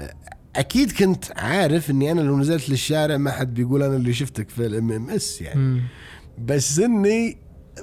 [0.55, 4.65] أكيد كنت عارف إني أنا لو نزلت للشارع ما حد بيقول أنا اللي شفتك في
[4.65, 5.59] ال MMS يعني.
[5.59, 5.81] مم.
[6.45, 7.37] بس إني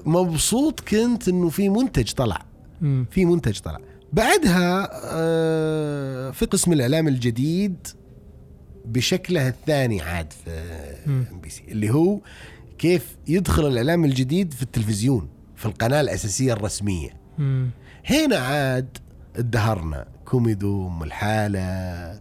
[0.07, 2.46] مبسوط كنت إنه في منتج طلع.
[2.81, 3.07] مم.
[3.11, 3.79] في منتج طلع.
[4.12, 7.87] بعدها آه، في قسم الإعلام الجديد
[8.92, 10.50] بشكله الثاني عاد في.
[11.07, 12.18] MBC اللي هو
[12.79, 17.11] كيف يدخل الإعلام الجديد في التلفزيون في القناة الأساسية الرسمية.
[17.38, 17.70] مم.
[18.05, 18.98] هنا عاد
[19.37, 22.20] ظهرنا كوميدو ام الحاله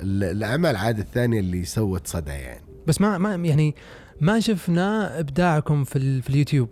[0.00, 2.60] الأعمال عاد الثانية اللي سوت صدى يعني.
[2.86, 3.74] بس ما ما يعني
[4.20, 6.68] ما شفنا إبداعكم في ال- في اليوتيوب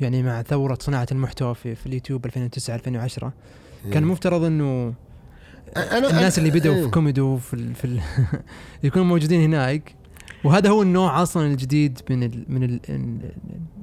[0.00, 3.32] يعني مع ثورة صناعة المحتوى في, في اليوتيوب 2009 2010
[3.92, 4.94] كان المفترض إنه
[5.76, 6.82] أنا الناس أنا- اللي بدأوا إيه.
[6.84, 8.00] في كوميدو في ال في ال
[8.84, 9.94] يكونوا موجودين هناك.
[10.44, 12.80] وهذا هو النوع أصلا الجديد من ال من ال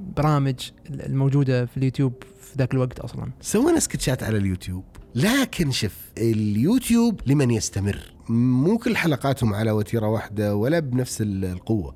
[0.08, 0.54] البرامج
[0.90, 3.30] الموجودة في اليوتيوب في ذاك الوقت أصلا.
[3.40, 4.84] سوينا سكتشات على اليوتيوب.
[5.14, 7.98] لكن شف اليوتيوب لمن يستمر.
[8.28, 11.94] مو كل حلقاتهم على وتيرة واحدة ولا بنفس ال- القوة.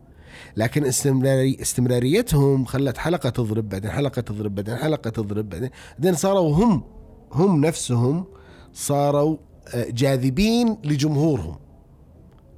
[0.57, 6.55] لكن استمراري استمراريتهم خلت حلقة تضرب بعدين حلقة تضرب بعدين حلقة تضرب بعدين بعدين صاروا
[6.55, 6.83] هم
[7.33, 8.25] هم نفسهم
[8.73, 9.37] صاروا
[9.75, 11.59] جاذبين لجمهورهم.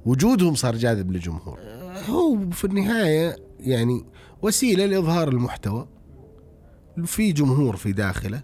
[0.05, 1.59] وجودهم صار جاذب للجمهور
[2.09, 4.05] هو في النهاية يعني
[4.41, 5.87] وسيلة لإظهار المحتوى
[7.05, 8.41] في جمهور في داخله.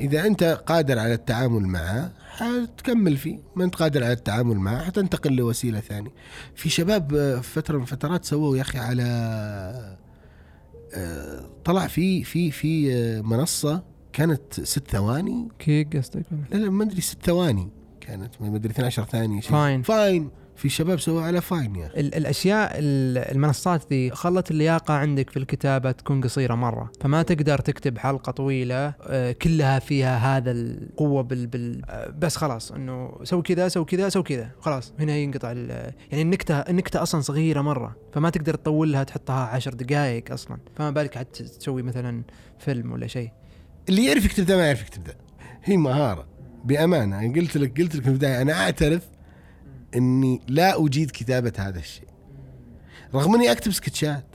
[0.00, 3.38] إذا أنت قادر على التعامل معه حتكمل فيه.
[3.56, 6.10] ما أنت قادر على التعامل معه حتنتقل لوسيلة ثانية.
[6.54, 9.02] في شباب فترة من فترات سووا يا أخي على
[10.94, 13.82] آه، طلع في في في آه، منصة
[14.16, 17.68] كانت ست ثواني؟ كيك قصدك؟ لا لا ما أدري ست ثواني
[18.00, 19.50] كانت ما أدري 12 ثانية شيء.
[19.52, 19.82] فاين.
[19.82, 22.00] فاين في شباب سووا على Vine يا أخي.
[22.00, 26.90] ال- الأشياء ال- المنصات ذي خلت اللياقة عندك في الكتابة تكون قصيرة مرة.
[27.00, 32.72] فما تقدر تكتب حلقة طويلة آه، كلها فيها هذا القوة بال, بال آه، بس خلاص
[32.72, 34.92] إنه سوي كذا سوي كذا سوي كذا خلاص.
[34.98, 37.96] هنا ينقطع ال- يعني النكتة النكتة أصلا صغيرة مرة.
[38.12, 40.58] فما تقدر تطولها تحطها عشر دقائق أصلا.
[40.76, 42.22] فما بالك حتى تسوي مثلا
[42.58, 43.30] فيلم ولا شيء.
[43.88, 45.16] اللي يعرف يكتب ده ما يعرف يكتب ده.
[45.64, 46.26] هي مهارة.
[46.64, 49.08] بأمانة أنا قلت لك قلت لك في البداية أنا أعترف
[49.96, 52.08] إني لا أجيد كتابة هذا الشيء.
[53.14, 54.26] رغم إني أكتب سكتشات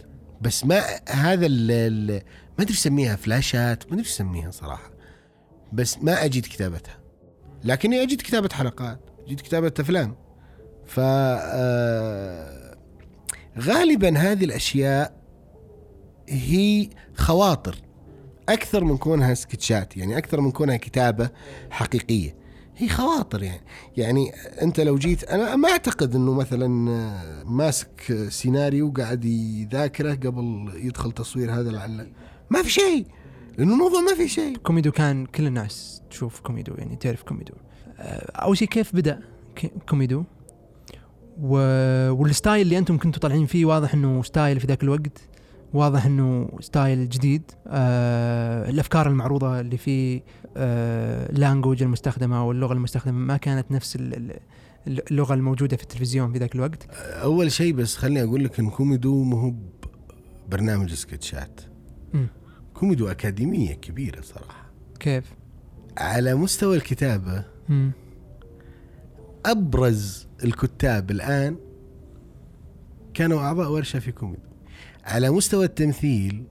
[0.41, 2.21] بس ما هذا ال ال-
[2.57, 4.91] ما أدري اسميها فلاشات؟ ما أدري اسميها صراحة.
[5.73, 6.97] بس ما أجيد كتابتها.
[7.63, 10.15] لكني أجيد كتابة حلقات أجيد كتابة أفلام.
[10.85, 12.77] ف آه،
[13.59, 15.13] غالبا هذه الأشياء
[16.29, 17.75] هي خواطر.
[18.49, 21.29] أكثر من كونها سكتشات يعني أكثر من كونها كتابة
[21.69, 22.35] حقيقية.
[22.77, 23.61] هي خواطر يعني.
[23.97, 26.67] يعني أنت لو جيت أنا ما أعتقد إنه مثلا
[27.45, 32.11] ماسك سيناريو وقاعد يذاكره قبل يدخل تصوير هذا لعل.
[32.49, 33.05] ما في شيء.
[33.57, 34.57] لأنه الموضوع ما في شيء.
[34.57, 37.53] كوميدو كان كل الناس تشوف كوميدو يعني تعرف كوميدو.
[37.99, 39.19] آه، أول شيء كيف بدأ
[39.89, 40.23] كوميدو.
[41.41, 45.30] والستايل اللي أنتم كنتوا طالعين فيه واضح إنه ستايل في ذاك الوقت.
[45.73, 50.21] واضح إنه ستايل جديد آه الأفكار المعروضة اللي فيه
[50.57, 54.13] آه ال language المستخدمة واللغة المستخدمة ما كانت نفس ال-
[54.87, 56.87] ال- اللغة الموجودة في التلفزيون في ذاك الوقت
[57.23, 59.53] أول شيء بس خليني أقول لك إن كوميدو مو هو
[60.51, 61.61] برنامج سكتشات.
[62.73, 64.65] كوميدو أكاديمية كبيرة صراحة
[64.99, 65.23] كيف؟
[65.97, 67.91] على مستوى الكتابة مم.
[69.45, 71.55] أبرز الكتاب الآن
[73.13, 74.50] كانوا أعضاء ورشة في كوميدو
[75.05, 76.43] على مستوى التمثيل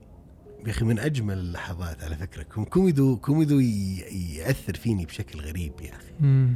[0.65, 5.89] يا أخي من أجمل اللحظات على فكرة كوم- كوميدو كوميدو يأثر فيني بشكل غريب يا
[5.95, 6.53] أخي مم.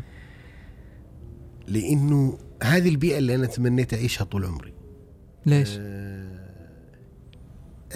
[1.68, 4.74] لأنه هذه البيئة اللي أنا تمنيت أعيشها طول عمري
[5.46, 6.46] ليش؟ آه،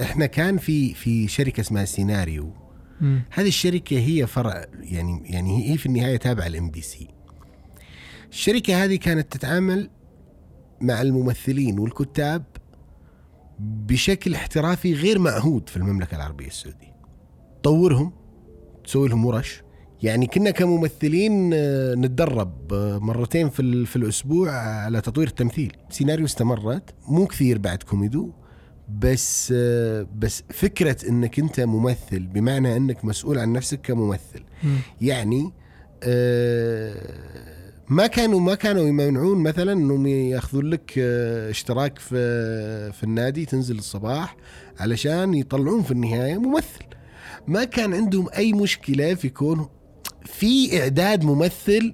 [0.02, 2.54] إحنا كان في في شركة اسمها سيناريو
[3.02, 3.22] مم.
[3.32, 7.08] هذه الشركة هي فرع يعني يعني هي في النهاية تابعة للام بي سي.
[8.32, 9.90] الشركة هذه كانت تتعامل
[10.82, 12.44] مع الممثلين والكتاب
[13.60, 16.95] بشكل احترافي غير معهود في المملكة العربية السعودية.
[17.63, 18.12] طورهم
[18.84, 19.63] تسوي لهم ورش.
[20.04, 25.78] يعني كنا كممثلين آه، نتدرب آه، مرتين في في الأسبوع على تطوير التمثيل.
[25.89, 26.93] سيناريو استمرت.
[27.08, 28.32] مو كثير بعد كوميدو
[29.00, 34.43] بس آه، بس فكرة إنك أنت ممثل بمعنى إنك مسؤول عن نفسك كممثل.
[34.63, 34.78] مم.
[35.02, 35.54] يعني
[36.04, 37.49] آه،
[37.89, 43.78] ما كانوا ما كانوا يمنعون مثلا إنهم يأخذون لك آه، اشتراك في في النادي تنزل
[43.78, 44.36] الصباح
[44.80, 46.84] علشان يطلعون في النهاية ممثل
[47.47, 49.69] ما كان عندهم أي مشكلة في كون
[50.25, 51.93] في إعداد ممثل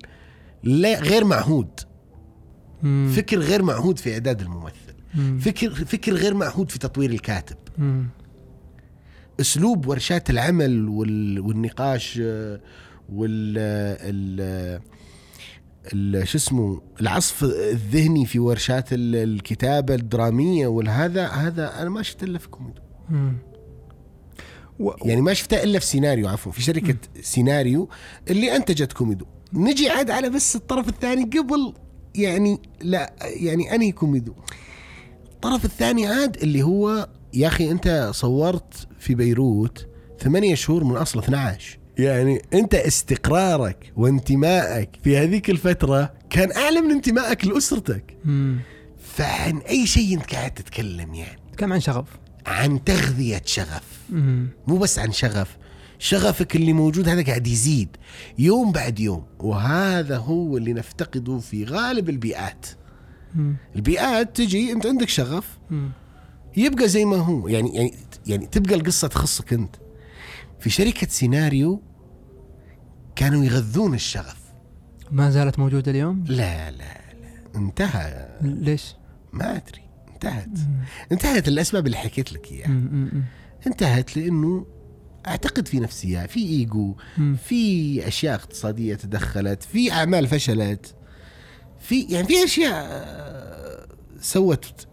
[0.64, 1.70] لا غير معهود
[2.84, 3.12] مم.
[3.16, 5.40] فكر غير معهود في إعداد الممثل مم.
[5.40, 8.08] فكر فكر غير معهود في تطوير الكاتب مم.
[9.40, 12.60] أسلوب ورشات العمل وال- والنقاش آه،
[13.14, 14.82] وال ال ال-
[16.24, 22.40] شو اسمه العصف الذهني في ورشات ال- الكتابة الدرامية والهذا هذا أنا ما شفت إلا
[22.40, 22.82] في كوميدو.
[24.80, 24.92] و...
[25.06, 27.90] يعني ما شفتها إلا في سيناريو عفوا في شركة سيناريو
[28.30, 29.26] اللي أنتجت كوميدو.
[29.54, 31.74] نجي عاد على بس الطرف الثاني قبل
[32.16, 34.34] يعني لا يعني أنهي كوميدو؟
[35.34, 39.88] الطرف الثاني عاد اللي هو يا أخي أنت صورت في بيروت
[40.20, 46.92] ثمانية شهور من أصل 12 يعني انت استقرارك وانتمائك في هذيك الفترة كان أعلى من
[46.92, 48.18] انتمائك لأسرتك.
[48.26, 48.60] مم.
[49.04, 51.40] فعن أي شيء أنت قاعد تتكلم يعني.
[51.58, 52.08] كم عن شغف؟
[52.46, 53.84] عن تغذية شغف.
[54.10, 54.48] مم.
[54.68, 55.58] مو بس عن شغف.
[56.00, 57.98] شغفك اللي موجود هذا قاعد يزيد
[58.40, 59.24] يوم بعد يوم.
[59.40, 62.66] وهذا هو اللي نفتقده في غالب البيئات.
[63.36, 63.56] مم.
[63.76, 65.58] البيئات تجي أنت عندك شغف.
[65.70, 65.90] مم.
[66.58, 67.48] يبقى زي ما هو.
[67.48, 67.94] يعني يعني
[68.28, 69.76] يعني تبقى القصة تخصك أنت.
[70.60, 71.82] في شركة سيناريو
[73.16, 74.38] كانوا يغذون الشغف.
[75.12, 77.02] ما زالت موجودة اليوم؟ لا لا لا.
[77.56, 78.96] انتهى ليش؟
[79.34, 79.82] ما أدري.
[80.14, 80.50] انتهت.
[81.12, 82.90] انتهت الاسباب اللي حكيت لك مم.
[82.92, 83.24] مم.
[83.68, 84.66] انتهت لأنه
[85.28, 87.36] أعتقد في نفسيات في إيجو مم.
[87.36, 90.96] في أشياء اقتصادية تدخلت في أعمال فشلت
[91.80, 93.88] في يعني في أشياء آه،
[94.22, 94.88] سوت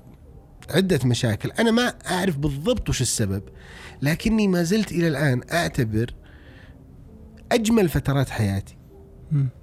[0.70, 1.51] عدة مشاكل.
[1.51, 3.42] أنا ما أعرف بالضبط وش السبب.
[4.02, 6.14] لكني ما زلت إلى الآن أعتبر
[7.52, 8.76] أجمل فترات حياتي.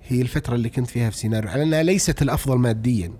[0.01, 3.13] هي الفترة اللي كنت فيها في سيناريو على أنها ليست الأفضل ماديا.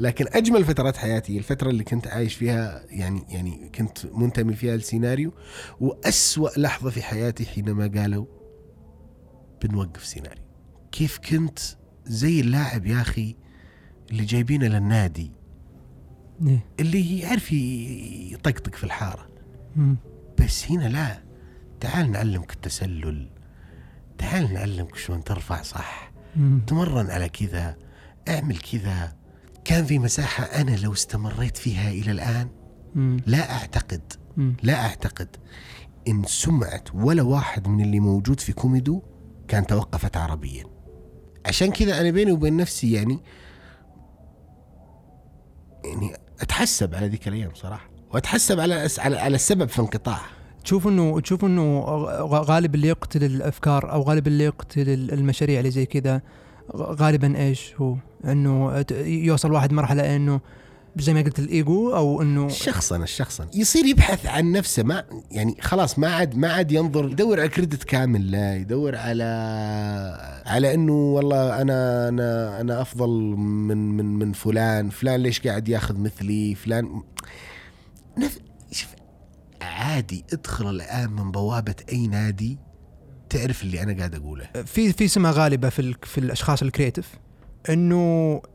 [0.00, 4.76] لكن أجمل فترات حياتي هي الفترة اللي كنت عايش فيها يعني يعني كنت منتمي فيها
[4.76, 5.32] للسيناريو
[5.80, 8.26] وأسوأ لحظة في حياتي حينما قالوا
[9.62, 10.42] بنوقف سيناريو
[10.92, 11.58] كيف كنت
[12.06, 13.36] زي اللاعب يا أخي
[14.10, 15.32] اللي جايبينه للنادي
[16.46, 16.66] إيه.
[16.80, 19.28] اللي يعرف يطقطق في الحارة.
[20.40, 21.22] بس هنا لا.
[21.80, 23.30] تعال نعلمك التسلل.
[24.18, 26.12] تعال نعلمك شلون ترفع صح.
[26.36, 26.60] مم.
[26.66, 27.76] تمرن على كذا.
[28.28, 29.16] اعمل كذا.
[29.64, 32.48] كان في مساحة أنا لو استمريت فيها إلى الآن.
[33.26, 34.12] لا أعتقد.
[34.62, 35.36] لا أعتقد.
[36.08, 39.02] إن سمعة ولا واحد من اللي موجود في كوميدو
[39.48, 40.64] كان توقفت عربيا.
[41.46, 43.18] عشان كذا أنا بيني وبين نفسي يعني
[45.84, 47.95] يعني أتحسب على ذيك الأيام صراحة.
[48.20, 50.18] وأتحسب على على, على السبب في انقطاع.
[50.64, 51.80] تشوف إنه تشوف إنه
[52.24, 56.20] غالب اللي يقتل الأفكار أو غالب اللي يقتل ال- المشاريع اللي زي كذا
[56.76, 60.40] غالبا إيش هو؟ إنه يوصل واحد مرحلة إنه
[60.96, 65.98] زي ما قلت الإيجو أو إنه شخصا الشخصا يصير يبحث عن نفسه ما يعني خلاص
[65.98, 69.24] ما عاد ما عاد ينظر يدور على كريدت كامل لا يدور على
[70.46, 75.98] على إنه والله أنا أنا أنا أفضل من من من فلان فلان ليش قاعد ياخذ
[75.98, 77.02] مثلي؟ فلان
[78.18, 78.38] نف...
[78.72, 78.88] شوف
[79.62, 82.58] عادي ادخل الآن من بوابة أي نادي
[83.30, 84.48] تعرف اللي أنا قاعد أقوله.
[84.66, 87.14] في في سمة غالبة في ال- في الأشخاص ال creative
[87.70, 87.96] إنه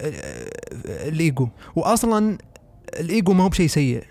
[0.01, 0.49] آه،
[1.09, 1.47] الإيجو.
[1.75, 2.37] واصلا
[2.99, 4.03] الإيجو ما هو بشيء سيء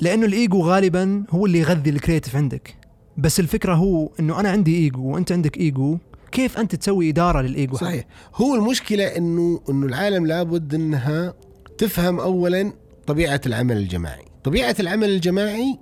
[0.00, 2.76] لأنه الإيجو غالبا هو اللي يغذي ال creative عندك.
[3.18, 5.98] بس الفكرة هو إنه أنا عندي إيجو وأنت عندك إيجو
[6.32, 8.04] كيف أنت تسوي إدارة للإيجو؟ صحيح.
[8.34, 11.34] هو المشكلة إنه إنه العالم لابد إنها
[11.78, 12.72] تفهم اولا
[13.06, 14.24] طبيعة العمل الجماعي.
[14.44, 15.78] طبيعة العمل الجماعي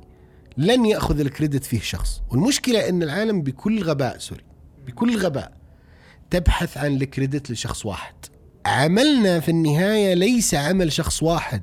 [0.56, 2.22] لن يأخذ الكريدت فيه شخص.
[2.30, 4.44] والمشكلة إن العالم بكل غباء سوري
[4.86, 5.52] بكل غباء
[6.30, 8.14] تبحث عن الكريدت لشخص واحد.
[8.66, 11.62] عملنا في النهاية ليس عمل شخص واحد.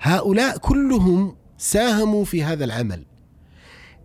[0.00, 3.04] هؤلاء كلهم ساهموا في هذا العمل.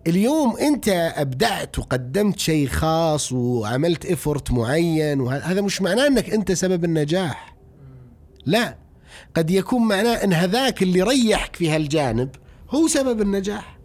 [0.07, 6.85] اليوم أنت أبدعت وقدمت شيء خاص وعملت ايفورت معين وهذا مش معناه إنك أنت سبب
[6.85, 7.55] النجاح.
[8.45, 8.80] لا.
[9.35, 12.29] قد يكون معناه إن هذاك اللي ريحك في هالجانب
[12.69, 13.77] هو سبب النجاح.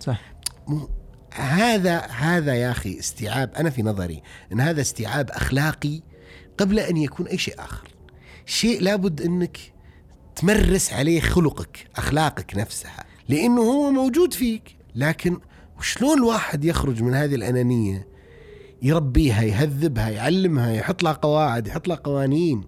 [0.00, 0.20] صح.
[0.68, 0.88] مو-
[1.34, 4.22] هذا هذا يا أخي استيعاب أنا في نظري
[4.52, 6.00] إن هذا استيعاب أخلاقي
[6.58, 7.88] قبل أن يكون أي شيء آخر.
[8.46, 9.58] شيء لابد إنك
[10.36, 14.76] تمرس عليه خلقك أخلاقك نفسها لأنه هو موجود فيك.
[14.94, 15.38] لكن
[15.80, 18.08] شلون الواحد يخرج من هذه الأنانية؟
[18.82, 22.64] يربيها يهذبها يعلمها يحط لها قواعد يحط لها قوانين.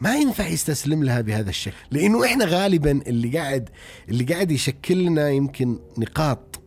[0.00, 1.76] ما ينفع يستسلم لها بهذا الشكل.
[1.90, 3.68] لأنه إحنا غالبا اللي قاعد
[4.08, 6.60] اللي قاعد يشكل لنا يمكن نقاط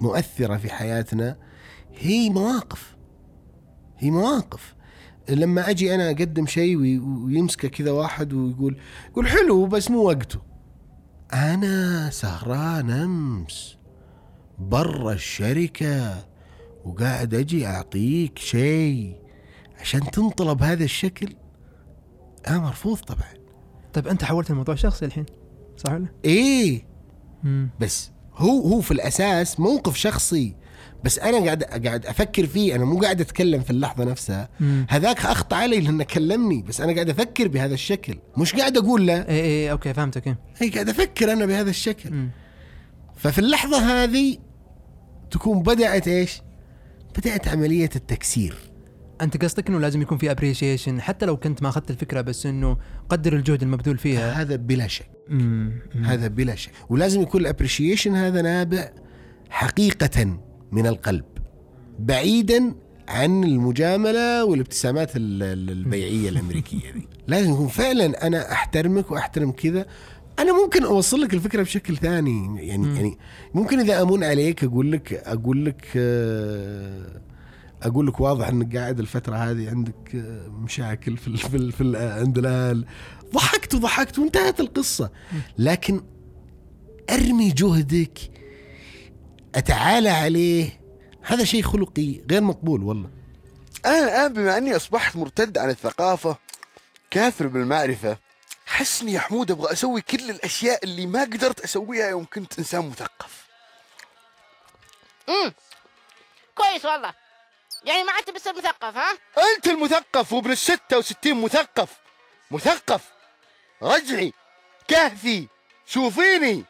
[0.00, 1.36] مؤثرة في حياتنا
[1.98, 2.96] هي مواقف.
[3.98, 4.74] هي مواقف.
[5.28, 8.76] لما أجي أنا أقدم شيء وي- ويمسكه كذا واحد ويقول
[9.10, 10.38] يقول حلو بس مو وقته.
[11.32, 13.76] أنا سهران أمس
[14.58, 16.24] برا الشركة
[16.84, 19.16] وقاعد أجي أعطيك شيء
[19.80, 21.34] عشان تنطلب هذا الشكل.
[22.48, 23.28] أنا مرفوض طبعا
[23.92, 25.26] طيب أنت حولت الموضوع شخصي الحين
[25.76, 26.84] صح ولا؟ إيه
[27.42, 27.70] مم.
[27.80, 30.56] بس هو هو في الأساس موقف شخصي
[31.04, 34.86] بس أنا قاعد قاعد أفكر فيه أنا مو قاعد أتكلم في اللحظة نفسها مم.
[34.90, 39.14] هذاك أخطأ علي لأنه كلمني بس أنا قاعد أفكر بهذا الشكل مش قاعد أقول له
[39.14, 40.38] اي اي أوكي فهمتك إيه.
[40.58, 42.30] هي قاعد أفكر أنا بهذا الشكل مم.
[43.16, 44.36] ففي اللحظة هذه
[45.30, 46.42] تكون بدأت إيش
[47.18, 48.56] بدأت عملية التكسير
[49.20, 52.76] أنت قصدك إنه لازم يكون في appreciation حتى لو كنت ما أخذت الفكرة بس إنه
[53.08, 54.32] قدر الجهد المبذول فيها.
[54.42, 55.10] هذا بلا شك.
[56.02, 56.70] هذا بلا شك.
[56.88, 58.90] ولازم يكون ال appreciation هذا نابع
[59.50, 60.38] حقيقة
[60.72, 61.24] من القلب
[61.98, 62.74] بعيدا
[63.08, 67.08] عن المجاملة والابتسامات ال- ال- البيعية الأمريكية دي.
[67.28, 69.86] لازم يكون فعلا أنا أحترمك وأحترم كذا.
[70.38, 72.96] أنا ممكن أوصل لك الفكرة بشكل ثاني يعني.
[72.96, 73.18] يعني
[73.54, 77.20] ممكن إذا أمون عليك أقول لك أقول لك آه،
[77.84, 81.80] أقول لك واضح إنك قاعد الفترة هذه عندك آه، مشاكل في ال في, ال في
[81.80, 82.86] ال عند الأهل.
[83.34, 85.10] ضحكت وضحكت وانتهت القصة.
[85.58, 86.04] لكن
[87.10, 88.18] أرمي جهدك
[89.54, 90.80] أتعالى عليه.
[91.22, 93.10] هذا شيء خلقي غير مقبول والله.
[93.86, 96.36] أنا الآن بما أني أصبحت مرتد عن الثقافة
[97.10, 98.18] كافر بالمعرفة
[98.66, 103.44] حسني يا حمود أبغى أسوي كل الأشياء اللي ما قدرت أسويها يوم كنت إنسان مثقف.
[105.28, 105.52] امم
[106.54, 107.23] كويس والله.
[107.84, 109.18] يعني ما عدت بس مثقف ها؟
[109.56, 111.88] أنت المثقف وابن الستة وستين مثقف.
[112.50, 113.00] مثقف.
[113.82, 114.32] رجعي.
[114.88, 115.48] كهفي.
[115.86, 116.64] شوفيني.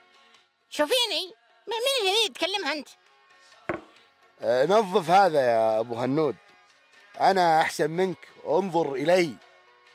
[0.71, 1.35] شوفيني؟
[1.69, 2.89] مين اللي تكلمها أنت؟
[4.43, 6.37] آه، نظف هذا يا أبو هنود.
[7.21, 8.19] أنا أحسن منك.
[8.49, 9.35] انظر إلي.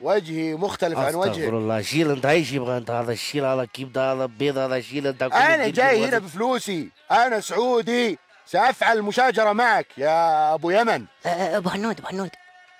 [0.00, 1.82] وجهي مختلف عن أستغفر وجهك الله.
[1.82, 5.22] شيل أنت إيش يبغى أنت هذا الشيل هذا كيف ده هذا بيض هذا شيل أنت
[5.22, 6.04] الجلد جاي.
[6.04, 6.88] هنا بفلوسي.
[7.10, 8.18] أنا سعودي.
[8.52, 11.04] سأفعل مشاجرة معك يا أبو يمن.
[11.26, 12.30] أه، أبو هنود أبو هنود.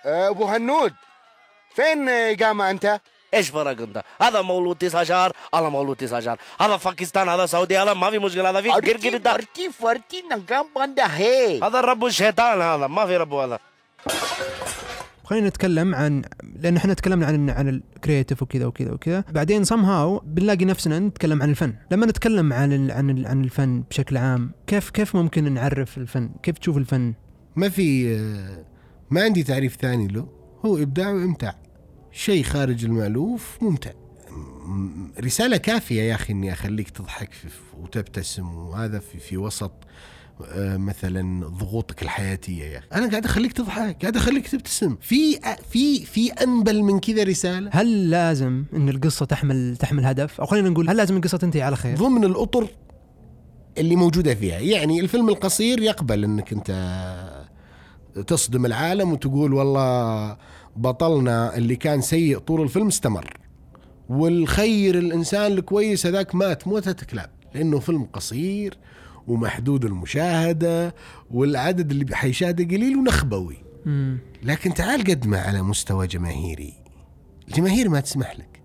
[0.06, 0.94] آه، أبو هنود
[1.74, 3.00] فين إقامة أنت؟
[3.34, 6.38] إيش فرق أنت؟ هذا مولود تسعة شهر هذا مولود تسعة شهر.
[6.60, 10.66] هذا باكستان هذا سعودي هذا ما في مشكلة هذا في قرقر ده فرتي فرتي نقام
[10.76, 11.60] بندا هي.
[11.62, 13.58] هذا الرب الشيطان هذا ما في رب هذا.
[15.30, 16.22] خلينا نتكلم عن
[16.60, 19.24] لأن إحنا تكلمنا عن عن الكرياتيف وكذا وكذا وكذا.
[19.32, 21.74] بعدين سم هاو بنلاقي نفسنا نتكلم عن الفن.
[21.90, 26.30] لما نتكلم عن ال- عن ال- عن الفن بشكل عام كيف كيف ممكن نعرف الفن؟
[26.42, 27.14] كيف تشوف الفن؟
[27.56, 28.16] ما في
[29.10, 30.28] ما عندي تعريف ثاني له.
[30.66, 31.54] هو إبداع وإمتاع.
[32.12, 33.90] شيء خارج المألوف ممتع.
[35.20, 37.30] رسالة كافية يا أخي إني أخليك تضحك
[37.80, 39.72] وتبتسم وهذا في, في وسط.
[40.58, 42.86] مثلا ضغوطك الحياتية يا أخي.
[42.92, 44.96] أنا قاعد أخليك تضحك قاعد أخليك تبتسم.
[45.00, 47.70] في في في أنبل من كذا رسالة.
[47.72, 51.76] هل لازم إن القصة تحمل تحمل هدف؟ أو خلينا نقول هل لازم القصة تنتهي على
[51.76, 52.66] خير؟ ضمن الأطر
[53.78, 54.58] اللي موجودة فيها.
[54.58, 56.70] يعني الفيلم القصير يقبل أنك أنت
[58.26, 60.36] تصدم العالم وتقول والله
[60.76, 63.36] بطلنا اللي كان سيء طول الفيلم استمر.
[64.08, 67.30] والخير الإنسان الكويس هذاك مات موتة كلاب.
[67.54, 68.78] لأنه فيلم قصير
[69.30, 70.94] ومحدود المشاهدة
[71.30, 73.56] والعدد اللي حيشاهده قليل ونخبوي.
[73.86, 74.18] مم.
[74.42, 76.74] لكن تعال قدمه على مستوى جماهيري.
[77.48, 78.62] الجماهير ما تسمح لك.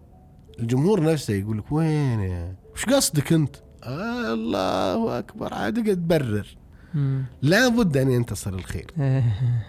[0.60, 6.58] الجمهور نفسه يقول لك وين يا وش قصدك أنت؟ آه الله أكبر عاد قد تبرر.
[7.41, 8.91] لابد أن ينتصر الخير.
[8.99, 9.63] إيه.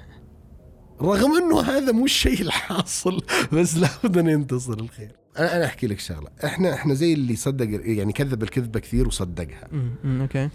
[1.00, 5.16] رغم إنه هذا مو الشيء الحاصل بس لابد أن ينتصر الخير.
[5.38, 6.28] أنا أنا أحكي لك شغلة.
[6.44, 9.68] إحنا إحنا زي اللي صدق يعني كذب الكذبة كثير وصدقها.
[10.04, 10.48] أوكي.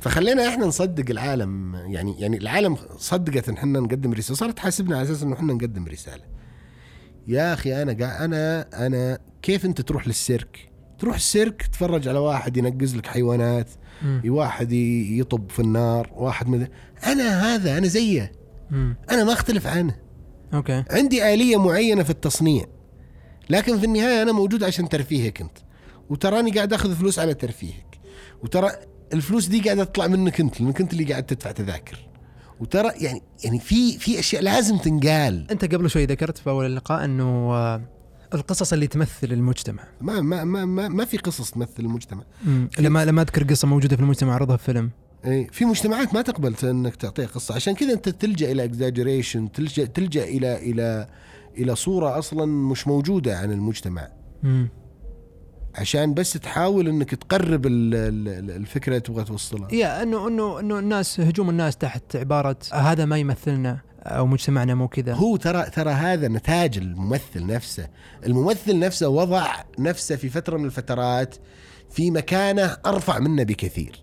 [0.00, 5.04] فخلينا إحنا نصدق العالم يعني يعني العالم صدقت إن إحنا نقدم رسالة صارت تحاسبنا على
[5.04, 6.24] أساس إنه إحنا نقدم رسالة.
[7.26, 12.56] يا أخي أنا قا أنا أنا كيف أنت تروح للسيرك؟ تروح السيرك تتفرج على واحد
[12.56, 13.70] ينقز لك حيوانات
[14.02, 14.22] مم.
[14.26, 16.66] واحد يطب في النار واحد من
[17.06, 18.32] أنا هذا أنا زيه.
[18.70, 18.96] مم.
[19.10, 19.96] أنا ما أختلف عنه.
[20.54, 20.84] أوكي.
[20.90, 22.64] عندي آلية معينة في التصنيع
[23.50, 25.58] لكن في النهاية أنا موجود عشان ترفيهك أنت.
[26.10, 27.98] وتراني قاعد أخذ فلوس على ترفيهك.
[28.42, 28.70] وترى
[29.12, 31.98] الفلوس دي قاعدة تطلع منك أنت لأنك أنت اللي قاعد تدفع تذاكر.
[32.60, 35.50] وترى يعني يعني في في أشياء لازم تنقال.
[35.50, 37.82] أنت قبل شوي ذكرت في أول اللقاء إنه آه،
[38.34, 39.84] القصص اللي تمثل المجتمع.
[40.00, 42.22] ما ما ما ما, ما في قصص تمثل المجتمع.
[42.44, 42.68] مم.
[42.78, 44.90] لما لما أذكر قصة موجودة في المجتمع عرضها في فيلم.
[45.26, 47.54] اي في مجتمعات ما تقبل إنك تعطيها قصة.
[47.54, 51.08] عشان كذا أنت تلجأ إلى اكزاجريشن تلجأ تلجأ إلى إلى
[51.58, 54.08] إلى صورة أصلا مش موجودة عن المجتمع.
[54.42, 54.68] مم.
[55.76, 59.74] عشان بس تحاول إنك تقرب ال- ال- الفكرة اللي تبغى توصلها.
[59.74, 64.88] يا إنه إنه إنه الناس هجوم الناس تحت عبارة هذا ما يمثلنا أو مجتمعنا مو
[64.88, 65.14] كذا.
[65.14, 67.88] هو ترى ترى هذا نتاج الممثل نفسه.
[68.26, 69.46] الممثل نفسه وضع
[69.78, 71.34] نفسه في فترة من الفترات
[71.90, 74.02] في مكانه أرفع منه بكثير.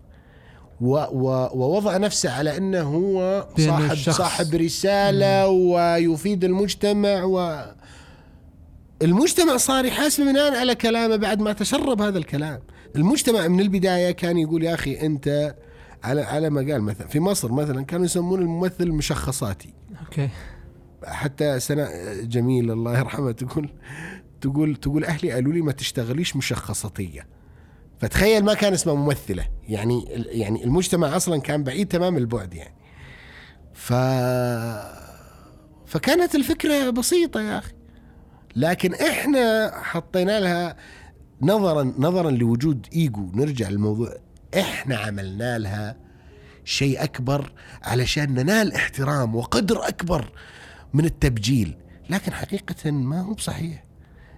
[0.82, 7.62] و و ووضع نفسه على إنه هو صاحب صاحب رسالة ويفيد المجتمع و
[9.04, 12.62] المجتمع صار يحاسبه بناء على كلامه بعد ما تشرب هذا الكلام.
[12.96, 15.56] المجتمع من البداية كان يقول يا أخي أنت
[16.04, 19.74] على على ما قال مثلا في مصر مثلا كانوا يسمون الممثل مشخصاتي
[20.06, 20.30] أوكي.
[21.06, 21.90] حتى سنة
[22.22, 23.70] جميل الله يرحمها تقول
[24.42, 27.28] تقول تقول أهلي قالوا لي ما تشتغليش مشخصاتية.
[28.00, 29.46] فتخيل ما كان اسمها ممثلة.
[29.68, 32.76] يعني يعني المجتمع أصلا كان بعيد تمام البعد يعني.
[33.74, 33.94] ف
[35.86, 37.74] فكانت الفكرة بسيطة يا أخي.
[38.56, 40.76] لكن إحنا حطينا لها
[41.42, 43.32] نظرا نظرا لوجود إيجو.
[43.34, 44.16] نرجع للموضوع.
[44.60, 45.96] إحنا عملنا لها
[46.66, 47.52] شيء أكبر
[47.84, 50.32] علشان ننال احترام وقدر أكبر
[50.94, 51.78] من التبجيل.
[52.10, 53.84] لكن حقيقه ما هو بصحيح.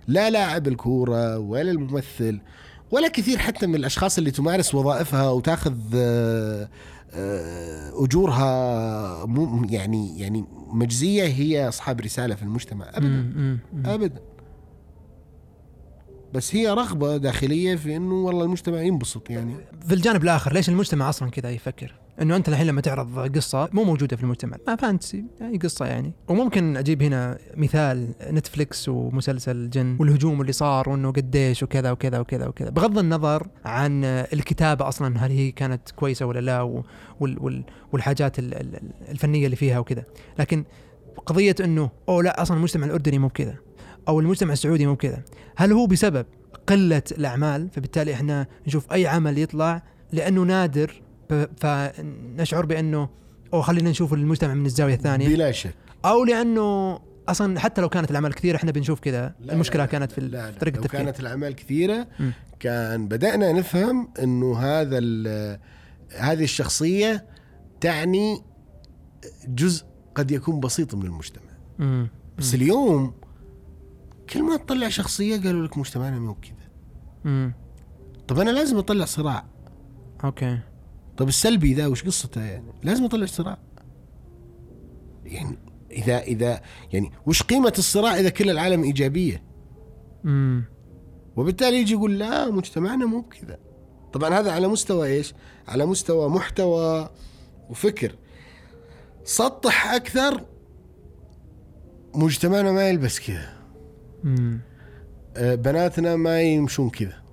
[0.07, 2.39] لا لاعب الكورة ولا الممثل
[2.91, 6.69] ولا كثير حتى من الأشخاص اللي تمارس وظائفها وتأخذ آه،
[8.03, 13.59] أجورها مو يعني يعني مجزية هي أصحاب رسالة في المجتمع ابدا.
[13.85, 14.21] ابدا
[16.33, 19.55] بس هي رغبة داخلية في إنه والله المجتمع ينبسط يعني
[19.87, 23.83] في الجانب الآخر ليش المجتمع أصلا كذا يفكر؟ انه انت الحين لما تعرض قصة مو
[23.83, 24.57] موجودة في المجتمع.
[24.67, 26.13] ما فانتسي أي قصة يعني.
[26.27, 32.47] وممكن أجيب هنا مثال نتفليكس ومسلسل جن والهجوم اللي صار وإنه قديش وكذا وكذا وكذا
[32.47, 32.69] وكذا.
[32.69, 36.83] بغض النظر عن الكتابة أصلا هل هي كانت كويسة ولا لا
[37.91, 40.03] والحاجات ال- ال- الفنية اللي فيها وكذا.
[40.39, 40.63] لكن
[41.25, 43.55] قضية إنه أو لا أصلا المجتمع الأردني مو بكذا
[44.07, 45.23] أو المجتمع السعودي مو بكذا.
[45.57, 46.25] هل هو بسبب
[46.67, 51.01] قلة الأعمال؟ فبالتالي إحنا نشوف أي عمل يطلع لأنه نادر
[51.57, 53.09] فنشعر بأنه
[53.53, 55.27] أو خلينا نشوف المجتمع من الزاوية الثانية.
[55.27, 55.75] بلا شك.
[56.05, 59.35] أو لأنه أصلا حتى لو كانت الأعمال كثيرة إحنا بنشوف كذا.
[59.49, 60.57] المشكلة لا كانت في لا لا.
[60.57, 61.03] طريقة لو التفكير.
[61.03, 62.07] كانت الأعمال كثيرة.
[62.59, 64.97] كان بدأنا نفهم إنه هذا
[66.17, 67.25] هذه الشخصية
[67.81, 68.41] تعني
[69.47, 71.51] جزء قد يكون بسيط من المجتمع.
[71.79, 72.07] مم.
[72.37, 73.13] بس اليوم
[74.29, 77.51] كل ما تطلع شخصية قالوا لك مجتمعنا مو كذا.
[78.27, 79.45] طب أنا لازم أطلع صراع.
[80.23, 80.59] أوكي.
[81.17, 83.57] طب السلبي ذا وش قصته يعني؟ لازم أطلع صراع
[85.25, 85.57] يعني
[85.91, 86.61] إذا إذا
[86.93, 89.43] يعني وش قيمة الصراع إذا كل العالم إيجابية؟
[90.23, 90.63] مم.
[91.35, 93.59] وبالتالي يجي يقول لا مجتمعنا مو بكذا.
[94.13, 95.33] طبعا هذا على مستوى إيش؟
[95.67, 97.09] على مستوى محتوى
[97.69, 98.15] وفكر.
[99.23, 100.45] سطح أكثر
[102.15, 103.53] مجتمعنا ما يلبس كذا.
[104.23, 104.59] مم.
[105.37, 107.24] آه، بناتنا ما يمشون كذا.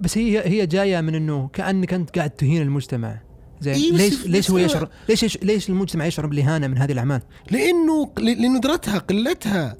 [0.00, 3.20] بس هي هي جاية من إنه كأنك أنت قاعد تهين المجتمع.
[3.60, 3.74] زين.
[3.74, 8.12] إيه ليش ليش هو يشعر ليش يش- ليش المجتمع يشعر بالإهانة من هذه الأعمال؟ لأنه
[8.18, 9.76] لندرتها قلتها.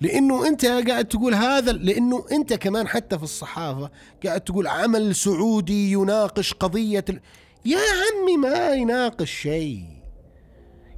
[0.00, 3.90] لأنه أنت قاعد تقول هذا لأنه أنت كمان حتى في الصحافة
[4.26, 7.20] قاعد تقول عمل سعودي يناقش قضية ال...
[7.64, 9.84] يا عمي ما يناقش شيء.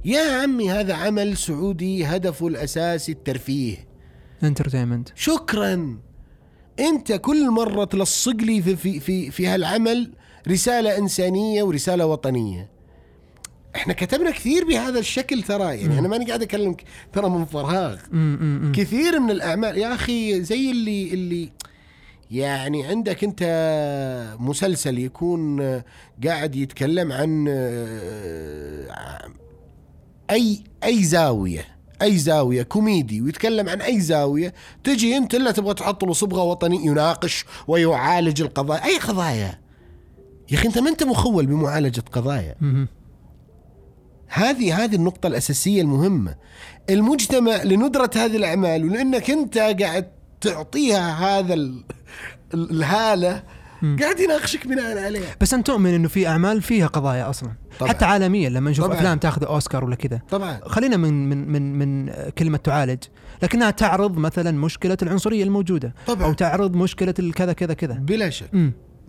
[0.05, 3.87] يا عمي هذا عمل سعودي هدفه الأساسي الترفيه.
[4.43, 5.97] انترتينمنت شكرا.
[6.79, 10.11] أنت كل مرة تلصق لي في في في, في هالعمل
[10.47, 12.69] رسالة إنسانية ورسالة وطنية.
[13.75, 17.97] إحنا كتبنا كثير بهذا الشكل ترى يعني أنا ماني قاعد أكلمك ترى من فراغ.
[18.75, 21.49] كثير من الأعمال يا أخي زي اللي اللي
[22.31, 23.43] يعني عندك أنت
[24.39, 25.61] مسلسل يكون
[26.25, 27.47] قاعد يتكلم عن
[30.31, 31.76] اي أي زاوية.
[32.01, 36.85] أي زاوية كوميدي ويتكلم عن أي زاوية تجي أنت إلا تبغى تحط له صبغة وطني
[36.85, 38.85] يناقش ويعالج القضايا.
[38.85, 39.59] أي قضايا؟
[40.51, 42.55] يا أخي أنت ما أنت مخول بمعالجة قضايا.
[44.27, 46.35] هذه هذه النقطة الأساسية المهمة.
[46.89, 50.07] المجتمع لندرة هذه الأعمال ولأنك أنت قاعد
[50.41, 51.83] تعطيها هذا ال-
[52.53, 53.43] ال- الهالة
[53.81, 57.49] قاعد يناقشك بناء عليها بس أنت تؤمن إنه في أعمال فيها قضايا أصلا.
[57.79, 57.89] طبعاً.
[57.89, 58.97] حتى عالميا لما نشوف طبعاً.
[58.97, 60.21] أفلام تاخذ أوسكار ولا كذا.
[60.29, 60.59] طبعا.
[60.65, 63.03] خلينا من من من من كلمة تعالج.
[63.43, 65.93] لكنها تعرض مثلا مشكلة العنصرية الموجودة.
[66.07, 66.25] طبعاً.
[66.27, 67.93] أو تعرض مشكلة الكذا كذا كذا.
[67.93, 68.49] بلا شك.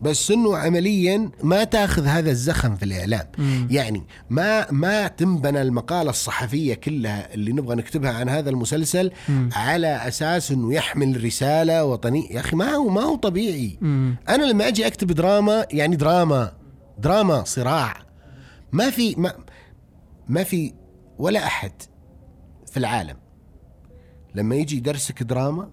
[0.03, 3.68] بس إنه عمليا ما تاخذ هذا الزخم في الإعلام مم.
[3.70, 9.51] يعني ما ما تنبنى المقالة الصحفية كلها اللي نبغى نكتبها عن هذا المسلسل مم.
[9.53, 14.16] على أساس إنه يحمل رسالة وطنية يا أخي ما هو ما هو طبيعي مم.
[14.28, 16.53] أنا لما أجي أكتب دراما يعني دراما
[16.99, 17.96] دراما صراع
[18.72, 19.32] ما في ما
[20.28, 20.74] ما في
[21.18, 21.72] ولا أحد
[22.66, 23.16] في العالم
[24.34, 25.70] لما يجي يدرسك دراما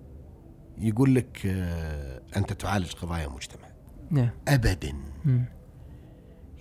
[0.78, 3.75] يقول لك آه، أنت تعالج قضايا مجتمع
[4.12, 4.30] نعم.
[4.48, 4.94] ابدا.
[5.26, 5.46] مم.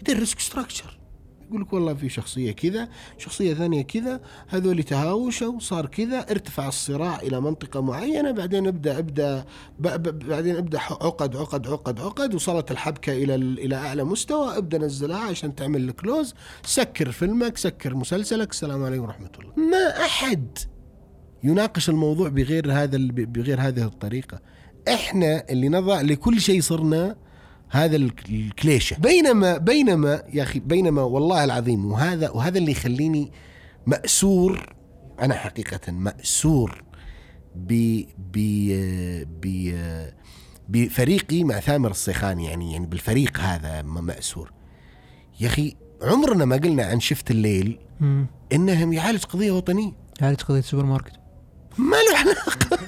[0.01, 0.99] يدرسك structure
[1.49, 2.89] يقول لك والله في شخصية كذا
[3.19, 9.45] شخصية ثانية كذا هذول تهاوشوا صار كذا ارتفع الصراع إلى منطقة معينة بعدين أبدأ أبدأ
[10.11, 15.19] بعدين أبدأ عقد عقد عقد عقد وصلت الحبكة إلى ال- إلى أعلى مستوى أبدأ نزلها
[15.19, 18.51] عشان تعمل ال close سكر فيلمك سكر مسلسلك.
[18.51, 19.53] السلام عليكم ورحمة الله.
[19.71, 20.59] ما أحد
[21.45, 24.41] يناقش الموضوع بغير هذا بغير هذه الطريقة.
[24.89, 27.17] إحنا اللي نضع لكل شيء صرنا
[27.75, 28.97] هذا الك- الكليشة.
[28.99, 33.33] بينما بينما يا أخي بينما والله العظيم وهذا وهذا اللي يخليني
[33.87, 34.75] مأسور
[35.21, 36.85] أنا حقيقة مأسور
[37.57, 38.01] ب
[38.33, 38.39] ب
[39.43, 39.73] ب
[40.69, 44.53] بفريقي مع ثامر الصيخاني يعني يعني بالفريق هذا م- مأسور.
[45.41, 47.79] يا أخي عمرنا ما قلنا عن شفت الليل.
[48.53, 49.93] إنهم يعالج قضية وطنية.
[50.23, 51.13] عالج قضية السوبر ماركت.
[51.79, 52.79] ما له علاقة؟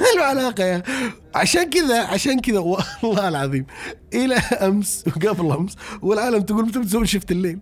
[0.00, 0.82] ما له علاقة يا
[1.34, 3.66] عشان كذا عشان كذا والله العظيم
[4.14, 7.58] إلى أمس وقبل أمس والعالم تقول متى بتسوي شفت الليل؟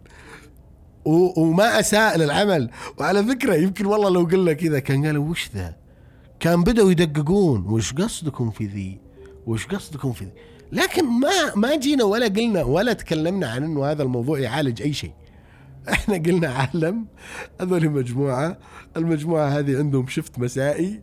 [1.05, 2.70] وما أساء للعمل.
[2.99, 5.76] وعلى فكرة يمكن والله لو قلنا كذا كان قالوا وش ذا؟
[6.40, 9.01] كان بدأوا يدققون وش قصدكم في ذي؟
[9.46, 10.32] وش قصدكم في ذي؟
[10.72, 15.12] لكن ما ما جينا ولا قلنا ولا تكلمنا عن إنه هذا الموضوع يعالج أي شيء.
[15.93, 17.07] إحنا قلنا عالم
[17.61, 18.59] هذول مجموعة.
[18.97, 21.03] المجموعة هذه عندهم شفت مسائي.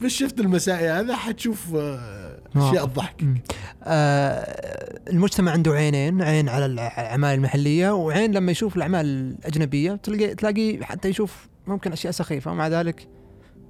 [0.00, 3.40] في الشفت المسائي هذا حتشوف آه، اشياء تضحك مم.
[3.84, 10.78] آه المجتمع عنده عينين عين على الأعمال المحلية وعين لما يشوف الأعمال الأجنبية تلاقي تلاقي
[10.84, 13.08] حتى يشوف ممكن أشياء سخيفة ومع ذلك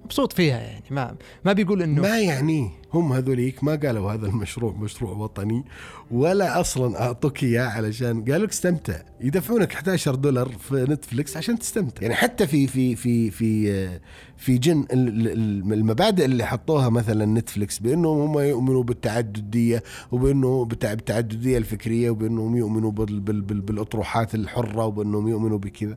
[0.06, 4.72] مبسوط فيها يعني ما ما بيقول إنه ما يعنيه هم هذوليك ما قالوا هذا المشروع
[4.72, 5.64] مشروع وطني
[6.10, 9.02] ولا أصلا أعطوك إياه علشان قالوا لك استمتع.
[9.20, 12.02] يدفعونك 11 دولار في نتفلكس عشان تستمتع.
[12.02, 14.00] يعني حتى في في في في آه،
[14.36, 19.82] في جن ال- ال- المبادئ اللي حطوها مثلا نتفلكس بأنهم هم يؤمنوا بالتعددية
[20.12, 25.96] وبأنه بالتع- بالتعددية الفكرية وبأنهم يؤمنوا بال بال بال بالأطروحات الحرة وبأنهم يؤمنوا بكذا.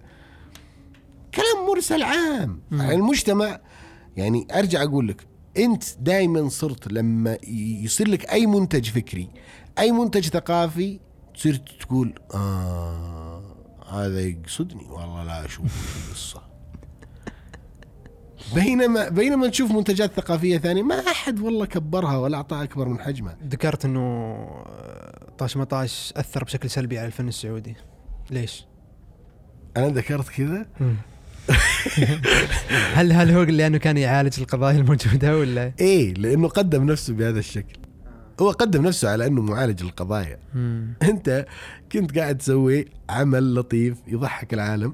[1.36, 2.60] كلام مرسل عام.
[2.72, 3.60] يعني المجتمع
[4.20, 7.38] يعني أرجع أقول لك أنت دائما صرت لما
[7.84, 9.30] يصير لك أي منتج فكري
[9.80, 10.99] أي منتج ثقافي
[11.34, 13.43] تصير تقول آه
[13.91, 16.41] هذا يقصدني؟ والله لا أشوف القصة.
[18.55, 23.38] بينما بينما تشوف منتجات ثقافية ثانية ما أحد والله كبرها ولا أعطاها أكبر من حجمها.
[23.47, 27.76] ذكرت إنه آه، طاش مطاش أثر بشكل سلبي على الفن السعودي.
[28.32, 28.65] ليش؟
[29.78, 30.67] أنا ذكرت كذا؟
[32.95, 37.80] هل هل هو لأنه كان يعالج القضايا الموجودة ولا؟ إيه لأنه قدم نفسه بهذا الشكل
[38.41, 40.39] هو قدم نفسه على أنه معالج القضايا.
[41.04, 41.45] أنت
[41.91, 44.93] كنت قاعد تسوي عمل لطيف يضحك العالم.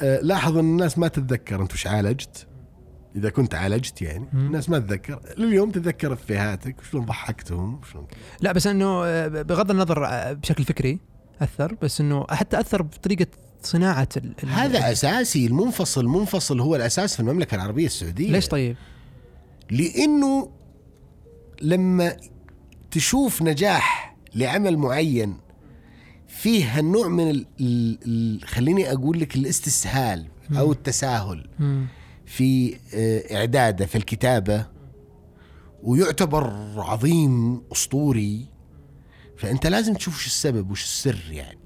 [0.00, 2.46] آه لاحظ أن الناس ما تتذكر أنت وش عالجت
[3.16, 4.46] إذا كنت عالجت يعني مم.
[4.46, 8.06] الناس ما تتذكر لليوم تتذكر افيهاتك وشلون ضحكتهم وشلون
[8.40, 11.00] لا بس أنه آه، بغض النظر آه، بشكل فكري
[11.42, 13.26] أثر بس أنه حتى أثر بطريقة
[13.62, 14.34] صناعة ال...
[14.42, 18.30] ال- هذا أساسي المنفصل منفصل هو الأساس في المملكة العربية السعودية.
[18.32, 18.76] ليش طيب؟
[19.70, 20.50] لأنه
[21.62, 22.16] لما
[22.90, 25.36] تشوف نجاح لعمل معين
[26.28, 30.26] فيه هالنوع من ال ال ال خليني أقول لك الاستسهال
[30.58, 31.46] أو التساهل.
[32.26, 34.66] في آه، إعداده في الكتابة
[35.82, 38.46] ويعتبر عظيم أسطوري.
[39.36, 41.58] فأنت لازم تشوف وش السبب وش السر يعني.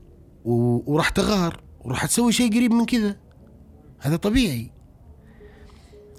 [0.44, 1.60] وراح تغار.
[1.84, 3.16] وراح تسوي شيء قريب من كذا.
[3.98, 4.70] هذا طبيعي.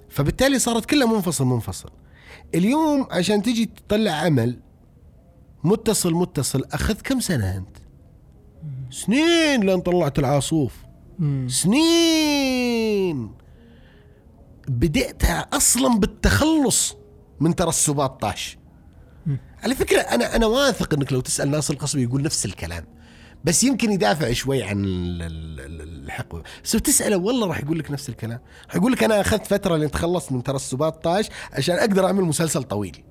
[0.08, 1.90] فبالتالي صارت كلها منفصل منفصل.
[2.54, 4.60] اليوم عشان تجي تطلع عمل
[5.64, 7.76] متصل متصل اخذ كم سنة أنت؟
[8.90, 10.76] سنين لين طلعت العاصوف.
[11.46, 13.34] سنين.
[14.68, 16.96] بدأتها أصلا بالتخلص
[17.40, 18.58] من ترسبات طاش.
[19.62, 22.84] على فكرة أنا أنا واثق إنك لو تسأل ناصر القصبي يقول نفس الكلام.
[23.44, 27.78] بس يمكن يدافع شوي عن ال- ال- ال- الحقبه بس لو تسأله والله راح يقول
[27.78, 31.76] لك نفس الكلام راح يقول لك أنا أخذت فترة لين تخلصت من ترسبات طاش عشان
[31.76, 33.02] أقدر أعمل مسلسل طويل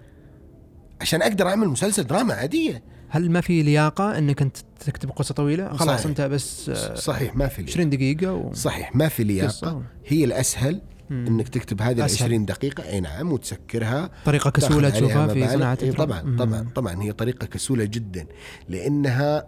[1.01, 5.67] عشان أقدر أعمل مسلسل دراما عادية هل ما في لياقة إنك أنت تكتب قصة طويلة؟
[5.77, 6.05] خلاص صحيح.
[6.05, 7.71] أنت بس آه، صحيح ما في لياقة.
[7.73, 8.53] 20 دقيقة و...
[8.53, 9.65] صحيح ما في قصة.
[9.67, 11.25] لياقه هي الأسهل مم.
[11.27, 12.25] إنك تكتب هذه ال أسهل.
[12.25, 15.49] 20 دقيقة أي نعم وتسكرها طريقة كسولة تشوفها في.
[15.49, 15.91] صناعة إيه.
[15.91, 16.69] طبعا طبعا مم.
[16.69, 18.25] طبعا هي طريقة كسولة جدا
[18.69, 19.47] لأنها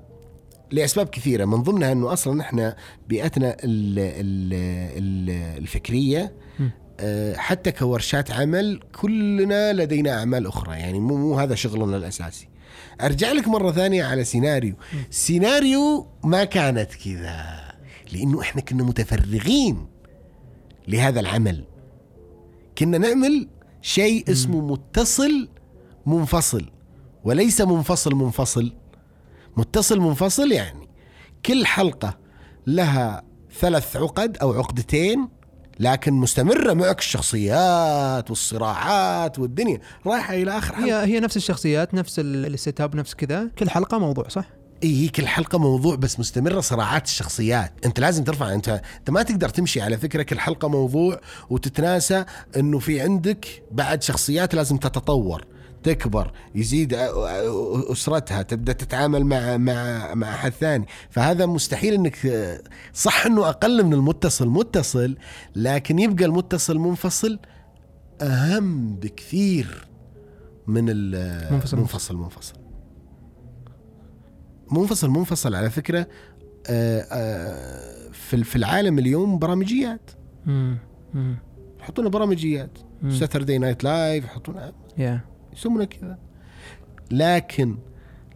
[0.72, 2.76] لأسباب كثيرة من ضمنها إنه أصلا إحنا
[3.10, 4.54] بيئتنا ال ال
[4.98, 6.34] ال الفكرية.
[7.00, 12.48] آه، حتى كورشات عمل كلنا لدينا أعمال أخرى يعني مو مو هذا شغلنا الأساسي.
[13.02, 14.76] أرجع لك مرة ثانية على سيناريو.
[15.10, 17.46] سيناريو ما كانت كذا
[18.14, 19.88] لأنه إحنا كنا متفرغين
[20.88, 21.64] لهذا العمل.
[22.78, 23.48] كنا نعمل
[23.82, 25.50] شيء اسمه متصل
[26.06, 26.66] منفصل
[27.24, 28.74] وليس منفصل منفصل.
[29.58, 30.90] متصل منفصل يعني.
[31.46, 32.18] كل حلقة
[32.68, 33.24] لها
[33.60, 35.30] ثلاث عقد أو عقدتين
[35.80, 39.80] لكن مستمرة معك الشخصيات والصراعات والدنيا.
[40.08, 41.04] رايحة إلى آخر حلقة.
[41.04, 43.50] هي هي نفس الشخصيات نفس ال- ال setup نفس كذا.
[43.60, 44.46] كل حلقة موضوع صح؟
[44.84, 47.74] إي كل حلقة موضوع بس مستمرة صراعات الشخصيات.
[47.86, 52.26] أنت لازم ترفع انت أنت ما تقدر تمشي على فكرة كل حلقة موضوع وتتناسى
[52.58, 55.46] إنه في عندك بعد شخصيات لازم تتطور.
[55.86, 56.94] تكبر يزيد
[57.92, 60.86] أسرتها تبدأ تتعامل مع مع مع أحد ثاني.
[61.10, 62.18] فهذا مستحيل إنك
[62.94, 65.18] صح إنه أقل من المتصل متصل
[65.56, 67.40] لكن يبقى المتصل منفصل
[68.22, 69.88] أهم بكثير
[70.68, 71.78] من منفصل.
[71.78, 72.56] المنفصل منفصل.
[74.72, 76.08] منفصل منفصل على فكرة
[76.70, 80.12] آه، آه، في في العالم اليوم برامجيات.
[81.80, 82.78] يحطون برامجيات.
[83.10, 84.56] Saturday Night Live يحطون
[84.98, 86.18] يا يسمونها كذا.
[87.12, 87.78] لكن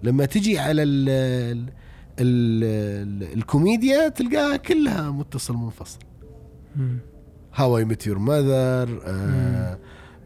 [0.03, 1.73] لما تجي على ال ال
[2.19, 5.99] ال الكوميديا تلقاها كلها متصل منفصل.
[7.55, 8.99] How I Met Your Mother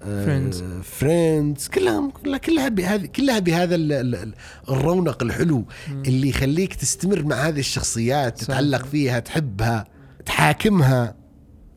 [0.04, 0.56] Friends.
[0.84, 4.34] Friends كلها كلها كلها بهذه كلها بهذا ال- ال- ال-
[4.70, 8.42] الرونق الحلو اللي يخليك تستمر مع هذه الشخصيات.
[8.42, 9.86] تتعلق فيها تحبها
[10.26, 11.16] تحاكمها.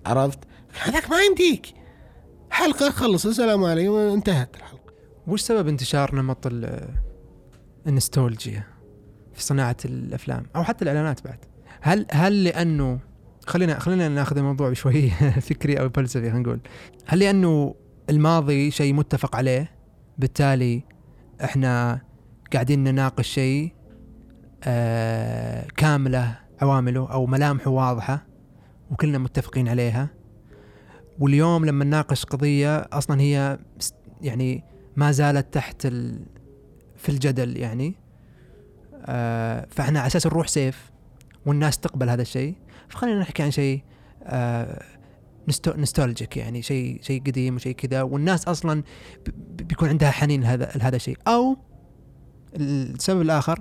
[0.06, 0.38] عرفت؟
[0.82, 1.66] هذاك ما يمديك.
[2.50, 4.85] حلقة خلص السلام عليكم انتهت الحلقة.
[5.26, 6.88] وش سبب انتشار نمط ال-
[7.86, 8.64] النستولجيا
[9.34, 11.38] في صناعة الأفلام؟ أو حتى الإعلانات بعد.
[11.80, 12.98] هل هل لأنه
[13.46, 15.10] خلينا خلينا ناخذ الموضوع بشوي
[15.48, 16.60] فكري أو فلسفي خلينا نقول.
[17.06, 17.74] هل لأنه
[18.10, 19.70] الماضي شيء متفق عليه؟
[20.18, 20.82] بالتالي
[21.44, 22.00] إحنا
[22.52, 23.72] قاعدين نناقش شيء
[24.64, 28.26] آه كاملة عوامله أو ملامحه واضحة
[28.90, 30.08] وكلنا متفقين عليها.
[31.18, 33.58] واليوم لما نناقش قضية أصلا هي
[34.22, 34.64] يعني
[34.96, 36.20] ما زالت تحت ال...
[36.96, 37.94] في الجدل يعني.
[39.06, 40.90] آه فإحنا على أساس نروح safe
[41.46, 42.54] والناس تقبل هذا الشيء.
[42.88, 43.82] فخلينا نحكي عن شيء
[44.22, 44.82] آه
[45.48, 45.72] nosta...
[45.76, 48.02] nostalgic يعني شيء شيء قديم وشيء كذا.
[48.02, 48.82] والناس أصلا
[49.48, 51.18] بيكون عندها حنين لهذا لهذا الشيء.
[51.28, 51.56] أو
[52.56, 53.60] السبب الآخر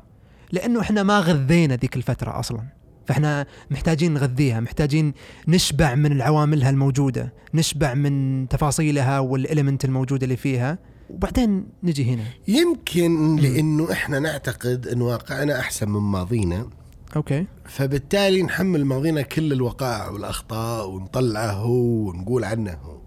[0.52, 2.64] لأنه إحنا ما غذينا ذيك الفترة أصلا.
[3.06, 5.14] فإحنا محتاجين نغذيها محتاجين
[5.48, 10.78] نشبع من العوامل الموجودة نشبع من تفاصيلها وال element الموجودة اللي فيها.
[11.10, 12.24] وبعدين نجي هنا.
[12.48, 16.70] يمكن لأنه إحنا نعتقد إن واقعنا أحسن من ماضينا.
[17.16, 17.46] أوكي.
[17.66, 22.74] فبالتالي نحمل ماضينا كل الوقائع والأخطاء ونطلعه هو ونقول عنه.
[22.74, 22.98] هو.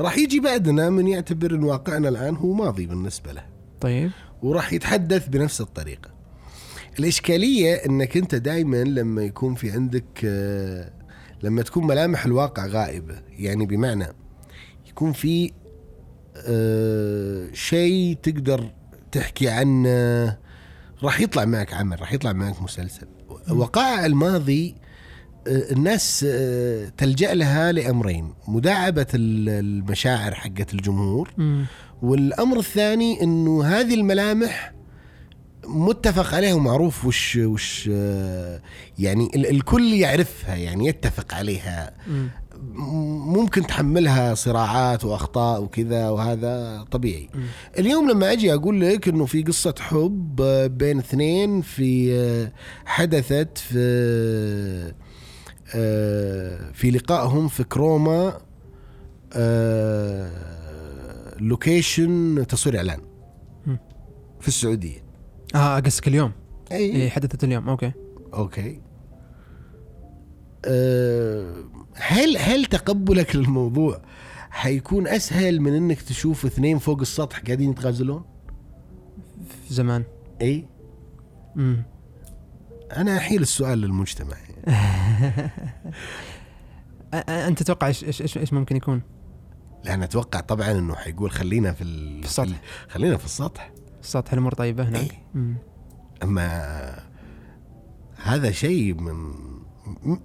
[0.00, 3.44] راح يجي بعدنا من يعتبر إن واقعنا الآن هو ماضي بالنسبة له.
[3.80, 4.10] طيب.
[4.42, 6.10] وراح يتحدث بنفس الطريقة.
[6.98, 10.90] الإشكالية إنك أنت دائما لما يكون في عندك آه،
[11.42, 13.14] لما تكون ملامح الواقع غائبة.
[13.30, 14.06] يعني بمعنى
[14.88, 15.52] يكون في
[16.36, 18.70] آه، شيء تقدر
[19.12, 20.36] تحكي عنه.
[21.02, 23.06] راح يطلع معك عمل راح يطلع معك مسلسل.
[23.50, 24.74] وقائع الماضي
[25.48, 28.34] آه، الناس آه، تلجأ لها لأمرين.
[28.48, 31.30] مداعبة ال- المشاعر حقت الجمهور.
[32.02, 34.72] والأمر الثاني إنه هذه الملامح
[35.66, 37.86] متفق عليها ومعروف وش وش
[38.98, 41.90] يعني ال- الكل يعرفها يعني يتفق عليها.
[42.06, 42.28] م-
[42.72, 47.28] ممكن تحملها صراعات وأخطاء وكذا وهذا طبيعي.
[47.34, 47.46] مم.
[47.78, 50.42] اليوم لما أجي أقول لك إنه في قصة حب
[50.78, 52.50] بين اثنين في
[52.86, 54.94] حدثت في
[56.72, 58.38] في لقائهم في كروما
[61.40, 63.00] location تصوير إعلان.
[64.40, 65.04] في السعودية.
[65.54, 66.32] آه قصدك اليوم؟
[66.72, 67.68] اي إيه حدثت اليوم.
[67.68, 67.92] okay.
[68.34, 68.80] أوكي.
[70.64, 71.54] أه
[71.94, 74.00] هل هل تقبلك للموضوع
[74.50, 78.24] حيكون أسهل من إنك تشوف اثنين فوق السطح قاعدين يتغازلون؟
[79.70, 80.04] زمان
[80.42, 80.66] إي
[81.56, 81.82] مم.
[82.96, 84.36] أنا أحيل السؤال للمجتمع
[87.28, 89.02] أنت تتوقع إيش إيش إيش ممكن يكون
[89.84, 92.60] لأن أتوقع طبعا إنه حيقول خلينا في ال- في السطح.
[92.88, 95.54] خلينا في السطح السطح الأمور طيبة هناك إيه.
[96.22, 97.04] أما
[98.22, 99.34] هذا شيء من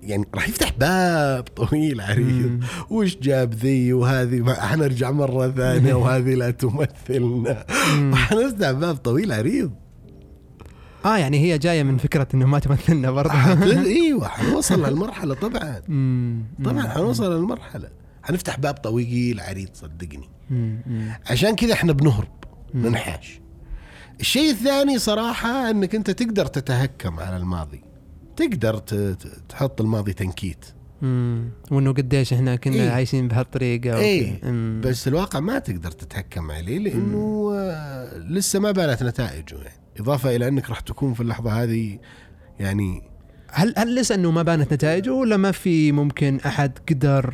[0.04, 2.64] يعني راح يفتح باب طويل عريض.
[2.90, 7.66] وش جاب ذي وهذه؟ ما- حنرجع مرة ثانية وهذه لا تمثلنا.
[8.14, 9.72] وحنفتح باب طويل عريض.
[11.06, 13.30] آه يعني هي جاية من فكرة إنه ما تمثلنا برضه.
[13.34, 13.64] حت-
[14.04, 15.82] إيوه حنوصل للمرحلة طبعا.
[16.66, 17.90] طبعا حنوصل للمرحلة.
[18.24, 20.30] حنفتح باب طويل عريض صدقني.
[21.30, 22.28] عشان كذا إحنا بنهرب
[22.74, 23.40] ننحاش.
[24.20, 27.82] الشيء الثاني صراحة إنك أنت تقدر تتهكم على الماضي.
[28.40, 28.78] تقدر
[29.50, 30.66] تحط الماضي تنكيت
[31.02, 31.50] مم.
[31.72, 32.90] وإنه قديش إحنا كنا إيه.
[32.90, 34.00] عايشين بهالطريقة.
[34.44, 34.82] مم.
[34.86, 40.48] بس الواقع ما تقدر تتهكم عليه لأنه آه، لسه ما بانت نتائجه يعني إضافة إلى
[40.48, 42.00] أنك راح تكون في اللحظة هذه
[42.60, 43.02] يعني
[43.52, 47.34] هل هل لسه إنه ما بانت نتائجه ولا ما في ممكن أحد قدر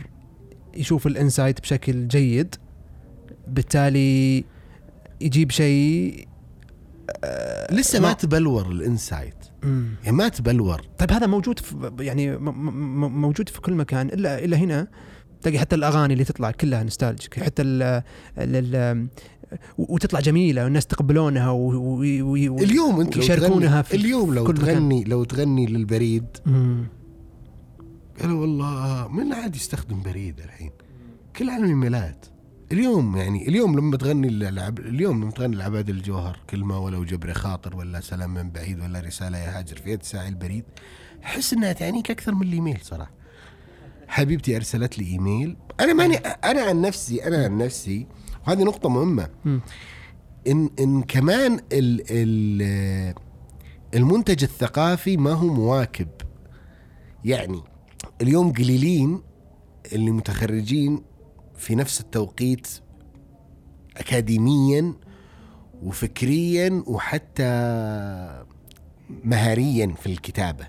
[0.78, 2.56] يشوف ال insight بشكل جيد
[3.48, 4.44] بالتالي
[5.22, 6.28] يجيب شيء
[7.72, 9.36] لسه ما ما- تبلور ال insight
[9.66, 9.86] مم.
[10.04, 14.88] يعني ما تبلور طيب هذا موجود في يعني موجود في كل مكان الا الا هنا
[15.42, 18.02] تلاقي حتى الأغاني اللي تطلع كلها nostalgic حتى ال
[18.38, 19.08] ال
[19.78, 24.54] وتطلع جميلة والناس يتقبلونها و- و- و- و- اليوم أنت تغني في اليوم لو كل
[24.54, 24.66] مكان.
[24.76, 26.26] تغني لو تغني للبريد.
[28.22, 30.72] قالوا والله من عاد يستخدم بريد الحين
[31.36, 32.26] كل على الايميلات
[32.72, 37.76] اليوم يعني اليوم لما تغني العب اليوم لما تغني العباد الجوهر كلمه ولو جبر خاطر
[37.76, 40.64] ولا سلام من بعيد ولا رسالة يا هاجر في يد ساعي البريد
[41.24, 43.12] أحس إنها تعنيك أكثر من الإيميل صراحة.
[44.08, 45.58] حبيبتي أرسلت لي إيميل.
[45.80, 48.08] أنا ماني أنا عن نفسي أنا عن نفسي
[48.48, 49.30] وهذه نقطة مهمة.
[49.46, 49.62] مم.
[50.48, 53.16] إن إن كمان ال ال
[53.96, 56.08] المنتج الثقافي ما هو مواكب.
[57.26, 57.62] يعني
[58.22, 59.22] اليوم قليلين
[59.94, 61.02] اللي متخرجين
[61.58, 62.68] في نفس التوقيت
[63.98, 64.94] اكاديميا
[65.84, 67.44] وفكريا وحتى
[69.24, 70.68] مهاريا في الكتابة.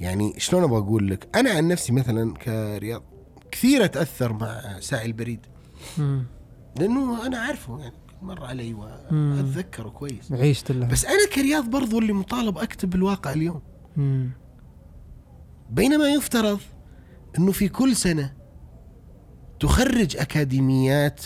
[0.00, 3.02] يعني شلون أبغى أقول لك؟ أنا عن نفسي مثلا كرياض
[3.50, 5.46] كثير أتأثر مع ساعي البريد.
[6.78, 10.32] لأنه أنا عارفه يعني مر علي وأتذكره كويس.
[10.32, 10.86] عيشت له.
[10.86, 13.62] بس أنا كرياض برضو اللي مطالب أكتب الواقع اليوم.
[13.96, 14.30] مم.
[15.70, 16.60] بينما يفترض
[17.38, 18.39] إنه في كل سنة
[19.60, 21.20] تخرج أكاديميات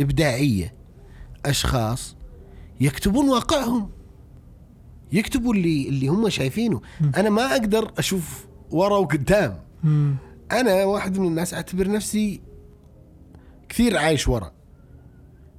[0.00, 0.74] إبداعية
[1.46, 2.16] أشخاص
[2.80, 3.90] يكتبون واقعهم
[5.12, 6.80] يكتبوا اللي اللي هم شايفينه.
[7.16, 9.60] أنا ما أقدر أشوف ورا وقدام.
[9.84, 10.16] مم.
[10.52, 12.40] أنا واحد من الناس أعتبر نفسي
[13.68, 14.52] كثير عايش ورا.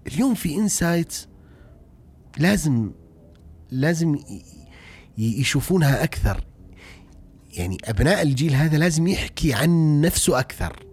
[0.07, 1.15] اليوم في انسايت
[2.37, 2.91] لازم
[3.71, 4.17] لازم
[5.17, 6.43] يشوفونها أكثر.
[7.53, 10.90] يعني أبناء الجيل هذا لازم يحكي عن نفسه أكثر.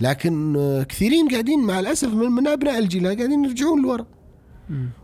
[0.00, 0.56] لكن
[0.88, 4.06] كثيرين قاعدين مع الأسف من, من أبناء الجيل قاعدين يرجعون لورا.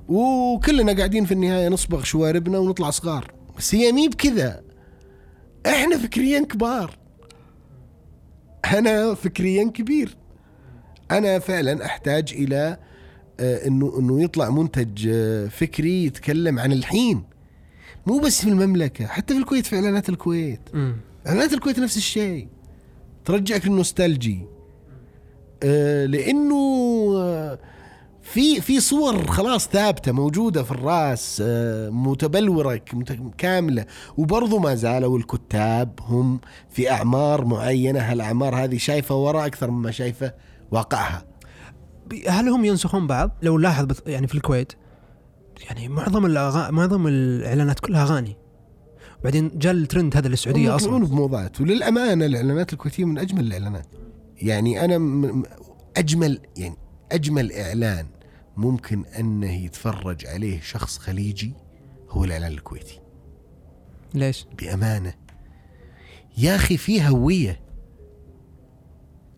[0.08, 3.32] وكلنا قاعدين في النهاية نصبغ شواربنا ونطلع صغار.
[3.58, 4.62] بس هي مي بكذا.
[5.66, 6.98] إحنا فكريا كبار.
[8.64, 10.16] أنا فكريا كبير.
[11.10, 12.78] أنا فعلا أحتاج إلى
[13.40, 17.22] آه، انه إنه يطلع منتج آه، فكري يتكلم عن الحين.
[18.06, 20.60] مو بس في المملكة حتى في الكويت في إعلانات الكويت.
[21.26, 22.48] إعلانات الكويت نفس الشيء.
[23.24, 24.46] ترجعك للنوستالجي.
[26.06, 26.54] لأنه
[27.16, 27.58] آه،
[28.22, 33.86] في في صور خلاص ثابتة موجودة في الرأس آه، متبلورة مت- كاملة.
[34.16, 36.40] وبرضو ما زالوا الكتاب هم
[36.70, 38.00] في أعمار معينة.
[38.00, 40.32] هالاعمار هذه شايفة وراء أكثر مما شايفة
[40.70, 41.24] واقعها؟
[42.28, 44.72] هل هم ينسخون بعض؟ لو لاحظ يعني في الكويت
[45.64, 46.70] يعني معظم الأغا...
[46.70, 48.36] معظم الإعلانات كلها أغاني.
[49.24, 51.14] بعدين جاء الترند هذا للسعوديه هم يطلعون أصلا.
[51.14, 51.60] بموضات.
[51.60, 53.86] وللأمانة الإعلانات الكويتية من أجمل الإعلانات.
[54.42, 55.42] يعني أنا
[55.96, 56.76] أجمل يعني
[57.12, 58.06] أجمل إعلان
[58.56, 61.52] ممكن أنه يتفرج عليه شخص خليجي
[62.10, 63.00] هو الإعلان الكويتي.
[64.14, 65.14] ليش؟ بأمانة.
[66.38, 67.60] يا أخي في هوية.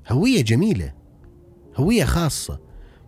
[0.09, 0.95] هوية جميلة.
[1.77, 2.61] هوية خاصة.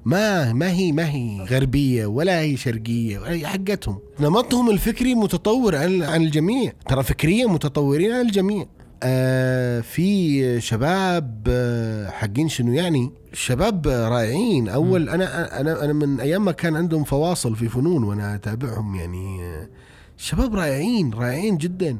[0.04, 3.98] ما ما هي ما هي غربية ولا هي شرقية ولا هي حقتهم.
[4.20, 6.72] نمطهم الفكري متطور عن عن الجميع.
[6.88, 8.66] ترى فكريا متطورين عن الجميع.
[9.02, 14.68] آه في شباب آه حقين شنو يعني؟ شباب رائعين.
[14.68, 19.44] أول أنا أنا أنا من أيام ما كان عندهم فواصل في فنون وأنا أتابعهم يعني
[19.44, 19.68] آه
[20.16, 21.98] شباب رائعين رائعين جدا.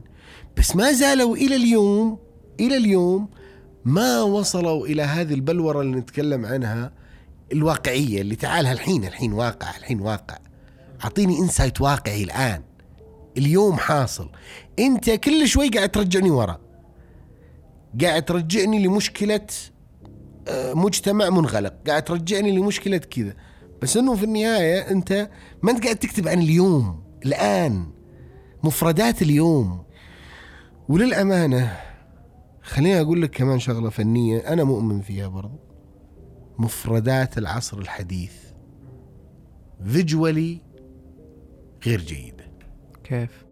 [0.56, 2.18] بس ما زالوا إلى اليوم
[2.60, 3.28] إلى اليوم
[3.84, 6.92] ما وصلوا إلى هذه البلورة اللي نتكلم عنها
[7.52, 10.38] الواقعية اللي تعال الحين الحين واقع الحين واقع.
[11.04, 12.62] أعطيني انسايت واقعي الآن.
[13.38, 14.28] اليوم حاصل.
[14.78, 16.65] أنت كل شوي قاعد ترجعني ورا.
[18.02, 19.46] قاعد ترجعني لمشكلة
[20.48, 21.74] آه، مجتمع منغلق.
[21.86, 23.34] قاعد ترجعني لمشكلة كذا.
[23.82, 25.30] بس إنه في النهاية أنت
[25.62, 27.86] ما أنت قاعد تكتب عن اليوم الآن.
[28.62, 29.84] مفردات اليوم.
[30.88, 31.76] وللأمانة
[32.62, 35.60] خليني أقول لك كمان شغلة فنية أنا مؤمن فيها برضو.
[36.58, 38.32] مفردات العصر الحديث.
[39.86, 40.60] فيجولي
[41.86, 42.50] غير جيدة.
[43.04, 43.44] كيف؟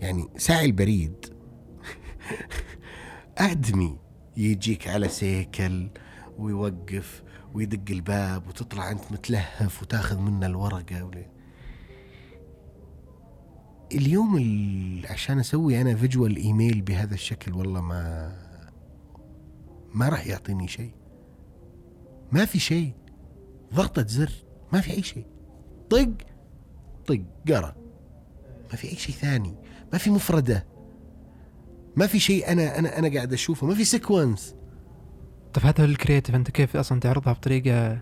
[0.00, 1.26] يعني ساعي البريد.
[3.38, 3.98] أدمي
[4.36, 5.88] يجيك على سيكل
[6.38, 7.22] ويوقف
[7.54, 11.26] ويدق الباب وتطلع أنت متلهف وتاخذ منه الورقة ولي.
[13.92, 18.32] اليوم ال- عشان أسوي أنا فيجوال ايميل بهذا الشكل والله ما
[19.94, 20.92] ما راح يعطيني شيء.
[22.32, 22.92] ما في شيء.
[23.74, 24.32] ضغطة زر.
[24.72, 25.26] ما في أي شيء.
[25.90, 26.12] طق.
[27.06, 27.20] طق.
[27.48, 27.74] قرأ.
[28.70, 29.54] ما في أي شيء ثاني.
[29.92, 30.66] ما في مفردة.
[31.96, 33.66] ما في شيء أنا أنا أنا قاعد أشوفه.
[33.66, 34.54] ما في sequence
[35.54, 37.98] طيب هذا ال creative أنت كيف أصلا تعرضها بطريقة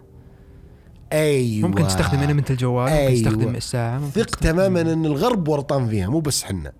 [1.13, 1.69] أيوه.
[1.69, 3.15] ممكن تستخدم element الجوال ممكن أيوة.
[3.23, 6.73] تستخدم الساعة ممكن ثق تماما إن الغرب ورطان فيها مو بس حنا.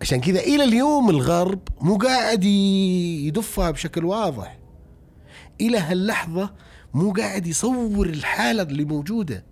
[0.00, 4.58] عشان كذا إلى اليوم الغرب مو قاعد يدفها بشكل واضح.
[5.60, 6.50] إلى هاللحظة
[6.94, 9.44] مو قاعد يصور الحالة اللي موجودة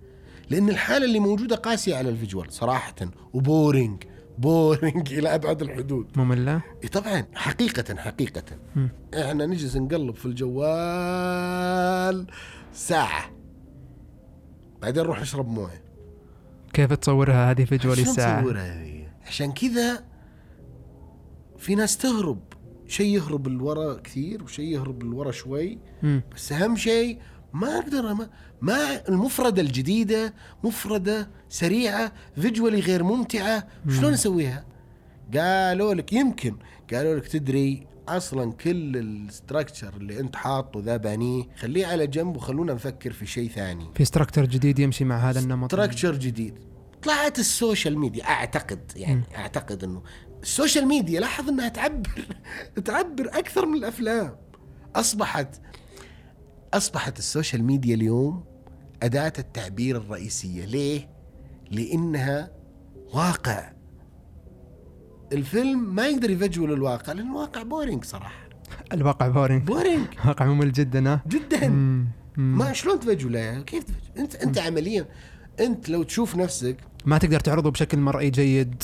[0.51, 2.95] لأن الحالة اللي موجودة قاسية على ال visual صراحة
[3.33, 4.03] و boring.
[4.39, 6.07] boring إلى أبعد الحدود.
[6.17, 8.43] ممله إي طبعا حقيقة حقيقة.
[8.77, 8.89] مم.
[9.15, 12.27] إحنا نجلس نقلب في الجوال
[12.73, 13.31] ساعة.
[14.83, 15.83] بعدين نروح نشرب موية.
[16.73, 20.05] كيف تصورها هذه visually شلون الساعة تصورها هذه؟ عشان كذا
[21.59, 22.41] في ناس تهرب.
[22.89, 25.79] شيء يهرب لورا كثير وشيء يهرب لورا شوي.
[26.35, 27.19] بس أهم شيء
[27.53, 28.29] ما أقدر ما,
[28.61, 30.35] ما المفردة الجديدة
[30.65, 34.65] مفردة سريعة visually غير ممتعة شلون اسويها؟
[35.35, 36.57] قالوا لك يمكن
[36.93, 42.37] قالوا لك تدري أصلا كل ال structure اللي أنت حاطه ذا بانيه خليه على جنب
[42.37, 43.91] وخلونا نفكر في شيء ثاني.
[43.95, 45.73] في structure جديد يمشي مع هذا النمط.
[45.73, 46.59] structure جديد.
[47.03, 49.23] طلعت ال social media أعتقد يعني مم.
[49.37, 50.03] أعتقد إنه
[50.43, 52.27] ال social media لاحظ إنها تعبر
[52.85, 54.37] تعبر أكثر من الأفلام.
[54.97, 55.61] أصبحت
[56.77, 58.45] أصبحت ال social media اليوم
[59.03, 60.65] أداة التعبير الرئيسية.
[60.65, 61.09] ليه؟
[61.71, 62.51] لأنها
[63.15, 63.73] واقع.
[65.33, 68.49] الفيلم ما يقدر يفجول الواقع لأن الواقع boring صراحة.
[68.93, 71.69] الواقع boring boring واقع ممل جدا ها؟ جدا.
[71.69, 72.09] مم.
[72.37, 72.59] مم.
[72.59, 75.07] ما شلون تفجوله؟ يعني كيف تفجول انت أنت عمليا.
[75.61, 78.83] أنت لو تشوف نفسك ما تقدر تعرضه بشكل مرئي جيد.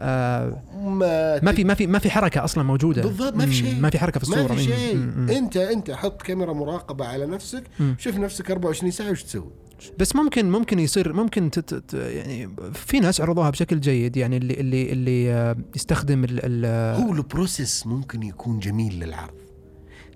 [0.00, 3.54] آه ما ما في ما في ما في حركة أصلا موجودة بالضبط ما في.
[3.54, 4.62] شيء ما في حركة في الصورة ما في.
[4.64, 4.94] شيء.
[5.38, 7.96] انت أنت حط كاميرا مراقبة على نفسك مم.
[7.98, 9.50] شوف نفسك 24 ساعة وش تسوي
[9.98, 14.54] بس ممكن ممكن يصير ممكن تت تت- يعني في ناس عرضوها بشكل جيد يعني اللي
[14.54, 19.34] اللي اللي آه، يستخدم ال ال هو ال process ممكن يكون جميل للعرض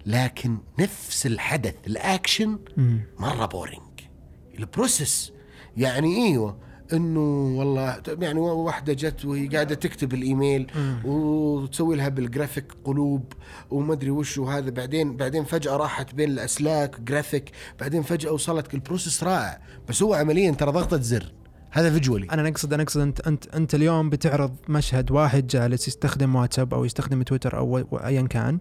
[0.07, 2.59] لكن نفس الحدث الأكشن.
[3.18, 3.80] مرة boring
[4.59, 5.32] ال process
[5.76, 6.57] يعني إيوه
[6.93, 10.70] إنه والله يعني واحدة جت وهي قاعدة تكتب الإيميل
[11.05, 13.32] وتسوي لها بالجرافيك قلوب
[13.70, 14.70] وما أدري وش وهذا.
[14.70, 19.61] بعدين بعدين فجأة راحت بين الأسلاك جرافيك بعدين فجأة وصلت ال process رائع.
[19.89, 21.32] بس هو عمليا ترى ضغطة زر.
[21.70, 26.35] هذا visually أنا نقصد أنا اقصد أنت أنت أنت اليوم بتعرض مشهد واحد جالس يستخدم
[26.35, 28.59] واتساب أو يستخدم تويتر أو ايا كان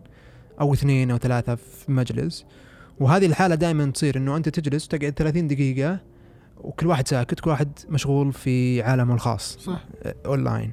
[0.61, 2.45] أو اثنين أو ثلاثة في مجلس.
[2.99, 6.12] وهذه الحالة دائما تصير إنه أنت تجلس وتقعد 30 دقيقة
[6.57, 9.57] وكل واحد ساكت كل واحد مشغول في عالمه الخاص.
[9.59, 9.85] صح.
[10.03, 10.71] آه، اونلاين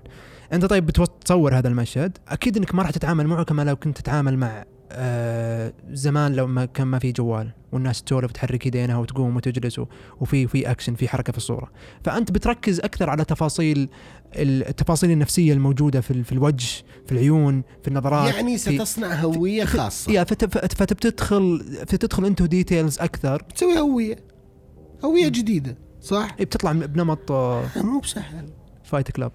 [0.52, 4.38] أنت طيب بتصور هذا المشهد؟ أكيد إنك ما راح تتعامل معه كما لو كنت تتعامل
[4.38, 9.80] مع آه زمان لو ما كان ما في جوال والناس تسولف تحرك يدينها وتقوم وتجلس
[10.20, 11.70] وفي في اكشن في حركة في الصورة.
[12.04, 13.88] فأنت بتركز أكثر على تفاصيل
[14.36, 20.12] التفاصيل النفسية الموجودة في في الوجه في العيون في النظرات يعني ستصنع هوية خاصة.
[20.12, 23.42] يا فت- فت- فتبتدخل فتدخل انت details أكثر.
[23.42, 24.16] بتسوي هوية.
[25.04, 28.46] هوية جديدة صح؟ إيه، بتطلع بنمط آه، مو بسهل.
[28.84, 29.32] Fight Club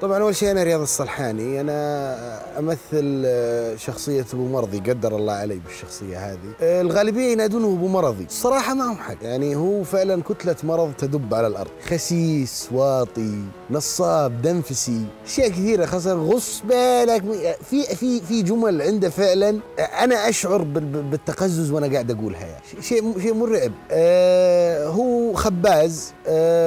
[0.00, 1.60] طبعا أول شيء أنا رياض الصلحاني.
[1.60, 6.38] أنا أمثل آه، شخصية أبو مرضي قدر الله علي بالشخصية هذه.
[6.62, 8.24] آه، الغالبية ينادونه أبو مرضي.
[8.24, 9.14] الصراحة ما هم حق.
[9.22, 11.70] يعني هو فعلا كتلة مرض تدب على الأرض.
[11.88, 15.86] خسيس واطي نصاب دنفسي أشياء كثيرة.
[15.86, 17.22] خاصة غص بالك.
[17.70, 19.60] في في في جمل عنده فعلا.
[19.78, 22.62] أنا أشعر بال- بال- بالتقزز وأنا قاعد أقولها يعني.
[22.82, 23.72] شيء شيء مرعب.
[23.90, 26.12] آه هو خباز.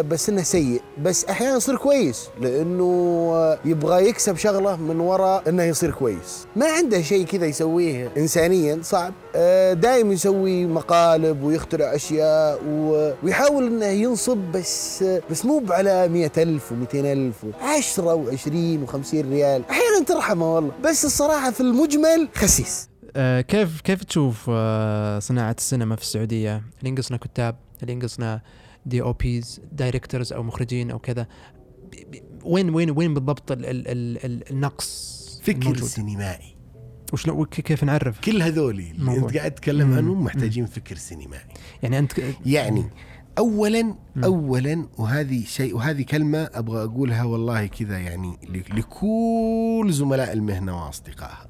[0.02, 0.82] بس إنه سيء.
[1.02, 2.84] بس أحيانا يصير كويس لأنه
[3.34, 6.48] آه، يبغى يكسب شغلة من وراء إنه يصير كويس.
[6.56, 9.14] ما عنده شيء كذا يسويه انسانيا صعب.
[9.36, 12.60] آه دائم يسوي مقالب ويخترع أشياء
[13.24, 19.30] ويحاول إنه ينصب بس آه، بس مو على مئة ألف و ألف عشرة وعشرين وخمسين
[19.30, 19.64] ريال.
[19.70, 20.72] أحيانا ترحمه والله.
[20.84, 22.90] بس الصراحة في المجمل خسيس.
[23.16, 28.42] آه، كيف كيف تشوف آه، صناعة السينما في السعودية؟ اللي ينقصنا كتاب؟ اللي ينقصنا
[28.86, 31.28] DOPs directors أو مخرجين أو كذا
[32.44, 36.56] وين وين وين بالضبط ال ال ال ال النقص فكر الموجود؟ سينمائي
[37.14, 39.18] وشلون كيف نعرف كل هذولي اللي.
[39.18, 39.94] أنت قاعد تتكلم.
[39.94, 41.48] عنهم محتاجين فكر سينمائي
[41.84, 42.12] يعني أنت
[42.46, 42.90] يعني
[43.38, 51.48] اولا اولا وهذه شيء وهذه كلمة أبغى أقولها والله كذا يعني لكل زملاء المهنة وأصدقائها.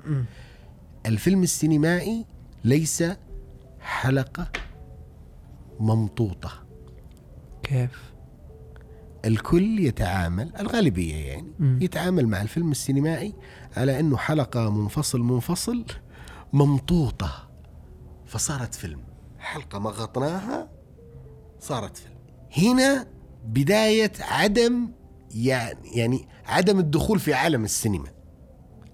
[1.06, 2.26] الفيلم السينمائي
[2.64, 3.04] ليس
[3.80, 4.52] حلقة
[5.80, 6.61] ممطوطة
[7.72, 8.12] كيف؟
[9.26, 11.80] الكل يتعامل الغالبية يعني مم.
[11.82, 13.34] يتعامل مع الفيلم السينمائي
[13.78, 15.86] على إنه حلقة منفصل منفصل
[16.54, 17.50] ممطوطة.
[18.26, 19.04] فصارت فيلم.
[19.40, 20.70] حلقة مغطناها
[21.60, 22.18] صارت فيلم.
[22.58, 23.08] هنا
[23.46, 24.92] بداية عدم
[25.36, 28.10] يعني يعني عدم الدخول في عالم السينما.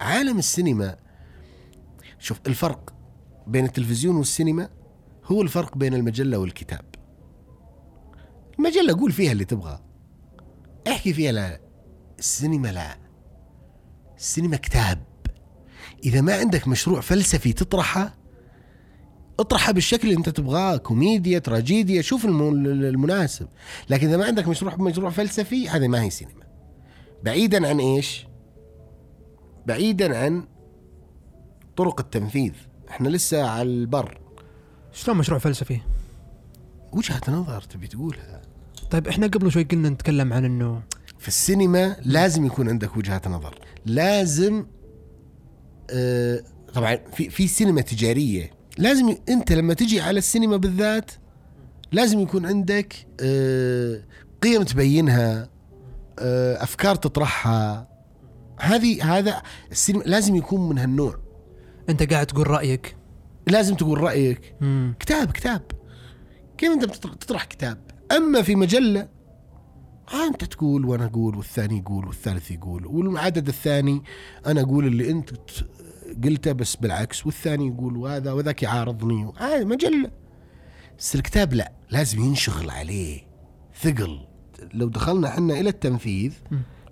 [0.01, 0.97] عالم السينما
[2.19, 2.93] شوف الفرق
[3.47, 4.69] بين التلفزيون والسينما
[5.25, 6.85] هو الفرق بين المجلة والكتاب.
[8.59, 9.79] المجله قول فيها اللي تبغى.
[10.87, 11.59] أحكي فيها لا
[12.19, 12.97] السينما لا
[14.17, 15.03] السينما كتاب.
[16.03, 18.17] إذا ما عندك مشروع فلسفي تطرحه
[19.39, 23.47] اطرحها بالشكل اللي أنت تبغاه كوميديا تراجيديا شوف الم- المناسب.
[23.89, 26.47] لكن إذا ما عندك مشروع مشروع فلسفي هذه ما هي سينما.
[27.23, 28.27] بعيدا عن إيش؟
[29.65, 30.47] بعيدا عن
[31.77, 32.53] طرق التنفيذ.
[32.89, 34.21] إحنا لسه على البر.
[34.91, 35.79] شلون مشروع فلسفي؟
[36.93, 38.41] وجهة نظر تبي تقولها.
[38.91, 40.81] طيب إحنا قبل شوي قلنا نتكلم عن إنه
[41.19, 43.55] في السينما لازم يكون عندك وجهة نظر.
[43.85, 44.65] لازم
[45.89, 48.51] آه طبعا في في سينما تجارية.
[48.77, 51.11] لازم ي- أنت لما تجي على السينما بالذات
[51.91, 54.01] لازم يكون عندك آه
[54.43, 55.49] قيم تبينها
[56.19, 57.87] آه أفكار تطرحها.
[58.59, 61.19] هذه هذا السينما لازم يكون من هالنوع.
[61.89, 62.95] أنت قاعد تقول رأيك.
[63.47, 64.55] لازم تقول رأيك.
[64.61, 64.95] مم.
[64.99, 65.61] كتاب كتاب.
[66.57, 67.77] كيف أنت بتطرح تطرح كتاب؟
[68.11, 69.07] أما في مجلة
[70.09, 74.03] ها أنت تقول وأنا أقول والثاني يقول والثالث يقول والعدد الثاني
[74.45, 75.67] أنا أقول اللي أنت ت-
[76.23, 79.31] قلته بس بالعكس والثاني يقول وهذا وذاك يعارضني.
[79.37, 80.11] هذه مجلة.
[80.99, 83.21] بس الكتاب لا لازم ينشغل عليه
[83.81, 84.19] ثقل.
[84.73, 86.33] لو دخلنا إحنا إلى التنفيذ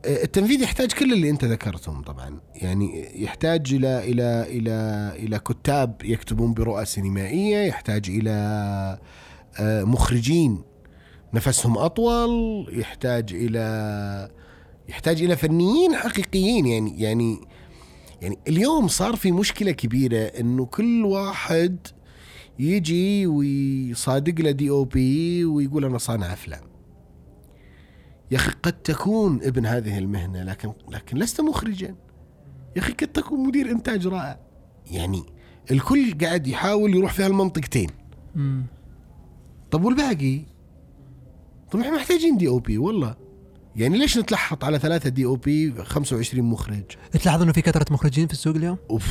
[0.05, 2.39] آه، التنفيذ يحتاج كل اللي أنت ذكرتهم طبعا.
[2.55, 4.71] يعني يحتاج إلى إلى إلى
[5.25, 8.31] إلى كتاب يكتبون برؤى سينمائية يحتاج إلى
[9.59, 10.63] آه، مخرجين
[11.35, 14.29] نفسهم أطول يحتاج إلى
[14.89, 16.65] يحتاج إلى فنيين حقيقيين.
[16.65, 17.39] يعني يعني
[18.21, 21.87] يعني اليوم صار في مشكلة كبيرة إنه كل واحد
[22.59, 26.63] يجي ويصادق له دي أو بي ويقول أنا صانع أفلام.
[28.31, 31.95] يا أخي قد تكون ابن هذه المهنة لكن لكن لست مخرجا.
[32.75, 34.39] يا أخي قد تكون مدير إنتاج رائع.
[34.91, 35.23] يعني
[35.71, 37.89] الكل قاعد يحاول يروح في هالمنطقتين.
[39.71, 40.41] طب والباقي؟
[41.75, 43.15] طب إحنا محتاجين دي أو بي والله
[43.75, 48.27] يعني ليش نتلحط على ثلاثة دي أو بي 25 مخرج تلاحظ إنه في كثرة مخرجين
[48.27, 49.07] في السوق اليوم؟ أوف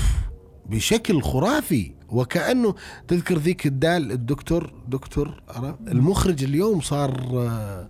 [0.66, 2.74] بشكل خرافي وكأنه
[3.08, 5.42] تذكر ذيك الدال الدكتور دكتور
[5.88, 7.88] المخرج اليوم صار آه،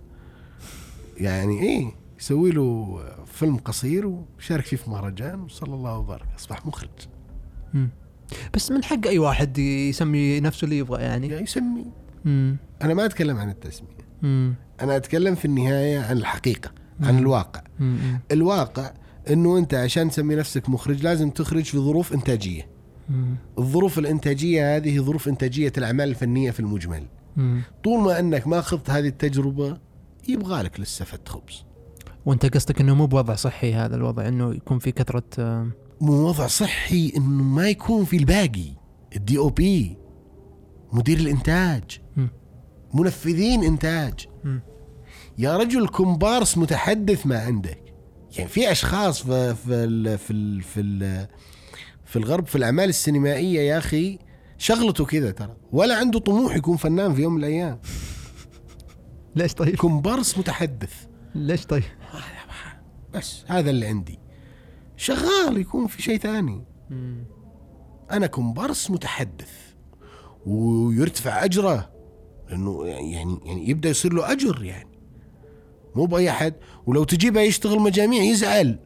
[1.17, 6.89] يعني إيه يسوي له فيلم قصير وشارك فيه في مهرجان وصلى الله وبارك أصبح مخرج
[7.73, 7.89] مم.
[8.53, 11.85] بس من حق أي واحد يسمي نفسه اللي يبغى يعني يعني يسمي
[12.25, 12.57] مم.
[12.81, 14.55] أنا ما أتكلم عن التسمية مم.
[14.81, 16.71] أنا أتكلم في النهاية عن الحقيقة
[17.01, 18.19] عن الواقع مم.
[18.31, 18.91] الواقع
[19.29, 22.67] إنه أنت عشان تسمي نفسك مخرج لازم تخرج في ظروف إنتاجية
[23.09, 23.35] مم.
[23.59, 27.03] الظروف الإنتاجية هذه ظروف إنتاجية الأعمال الفنية في المجمل
[27.37, 27.61] مم.
[27.83, 29.77] طول ما أنك ما اخذت هذه التجربة
[30.29, 31.63] يبغى لك لسه فت خبز
[32.25, 35.23] وأنت قصدك إنه مو بوضع صحي هذا الوضع إنه يكون في كثرة
[36.01, 38.67] مو وضع صحي إنه ما يكون في الباقي
[39.15, 39.97] الدي أو بي
[40.93, 41.83] مدير الإنتاج
[42.17, 42.29] مم.
[42.95, 44.27] منفذين إنتاج.
[45.37, 47.93] يا رجل كومبارس متحدث ما عندك.
[48.37, 51.27] يعني في أشخاص في في ال في ال في, ال
[52.05, 54.19] في الغرب في الأعمال السينمائية يا أخي
[54.57, 55.55] شغلته كذا ترى.
[55.71, 57.79] ولا عنده طموح يكون فنان في يوم من الأيام.
[59.35, 60.93] ليش طيب؟ كومبارس متحدث.
[61.35, 61.83] ليش طيب؟
[63.13, 64.19] بس هذا اللي عندي.
[64.97, 66.63] شغال يكون في شيء ثاني.
[68.11, 69.51] أنا كومبارس متحدث.
[70.45, 71.94] ويرتفع أجره.
[72.49, 74.89] لأنه يعني يعني يبدأ يصير له أجر يعني.
[75.95, 76.53] مو بأي أحد.
[76.85, 78.79] ولو تجيبه يشتغل مجاميع يزعل.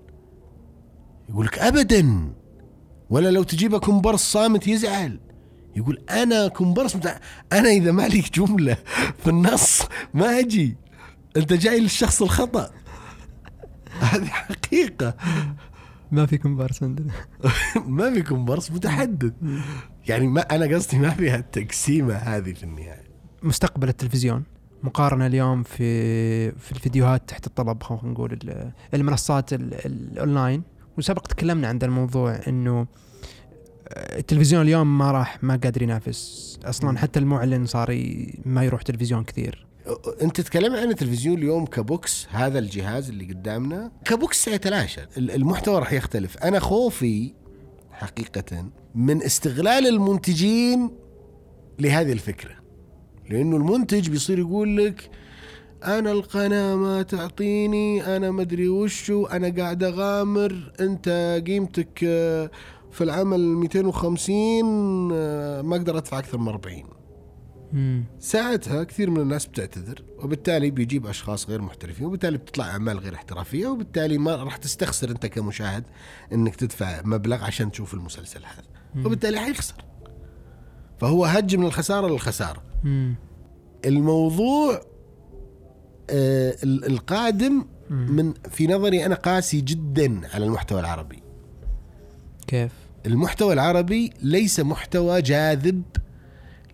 [1.30, 2.34] يقول لك ابدا.
[3.10, 5.20] ولا لو تجيبه كومبارس صامت يزعل.
[5.76, 7.20] يقول أنا كومبارس متع...
[7.53, 8.78] أنا إذا ما لك جملة
[9.24, 9.82] في النص
[10.14, 10.78] ما أجي.
[11.38, 12.72] أنت جاي للشخص الخطأ.
[13.99, 15.16] هذه حقيقة.
[16.12, 17.14] ما في كومبارس عندنا.
[17.88, 19.34] ما في كومبارس متحدث.
[20.07, 23.09] يعني ما أنا قصدي ما فيها التقسيمة هذه في النهاية.
[23.43, 24.43] مستقبل التلفزيون.
[24.83, 30.63] مقارنة اليوم في في الفيديوهات تحت الطلب خلينا نقول ال- المنصات ال- ال- الأونلاين.
[30.97, 32.87] وسبق تكلمنا عن الموضوع إنه
[33.91, 36.59] التلفزيون اليوم ما راح ما قادر ينافس.
[36.65, 38.13] أصلا حتى المعلن صار
[38.45, 39.67] ما يروح تلفزيون كثير.
[40.21, 43.91] أنت تتكلم عن التلفزيون اليوم ك box هذا الجهاز اللي قدامنا.
[44.05, 45.01] ك box سيتلاشى.
[45.17, 46.37] ال- المحتوى راح يختلف.
[46.37, 47.33] أنا خوفي
[47.91, 48.65] حقيقة
[48.95, 50.91] من استغلال المنتجين
[51.79, 52.59] لهذه الفكرة.
[53.30, 55.09] لأنه المنتج بيصير يقول لك
[55.84, 62.51] أنا القناة ما تعطيني أنا مدري وشو أنا قاعد أغامر أنت قيمتك آه،
[62.91, 66.84] في العمل 250 آه، ما أقدر أدفع أكثر من 40
[67.73, 68.03] مم.
[68.19, 73.67] ساعتها كثير من الناس بتعتذر وبالتالي بيجيب أشخاص غير محترفين وبالتالي بتطلع أعمال غير احترافية
[73.67, 75.84] وبالتالي ما راح تستخسر أنت كمشاهد
[76.34, 79.05] إنك تدفع مبلغ عشان تشوف المسلسل هذا.
[79.05, 79.88] وبالتالي حيخسر.
[80.99, 82.61] فهو هج من الخسارة للخسارة.
[82.83, 83.15] مم.
[83.85, 84.81] الموضوع
[86.09, 91.23] آه ال- القادم من في نظري أنا قاسي جدا على المحتوى العربي.
[92.47, 92.71] كيف؟
[93.05, 95.81] المحتوى العربي ليس محتوى جاذب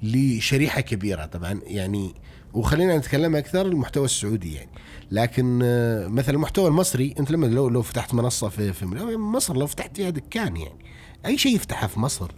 [0.03, 2.13] لشريحة كبيرة طبعا يعني
[2.53, 4.69] وخلينا نتكلم أكثر المحتوى السعودي يعني.
[5.11, 8.85] لكن آه، مثلا المحتوى المصري أنت لما لو لو فتحت منصة في في
[9.17, 10.79] مصر لو فتحت فيها دكان يعني.
[11.25, 12.31] أي شيء يفتحها في مصر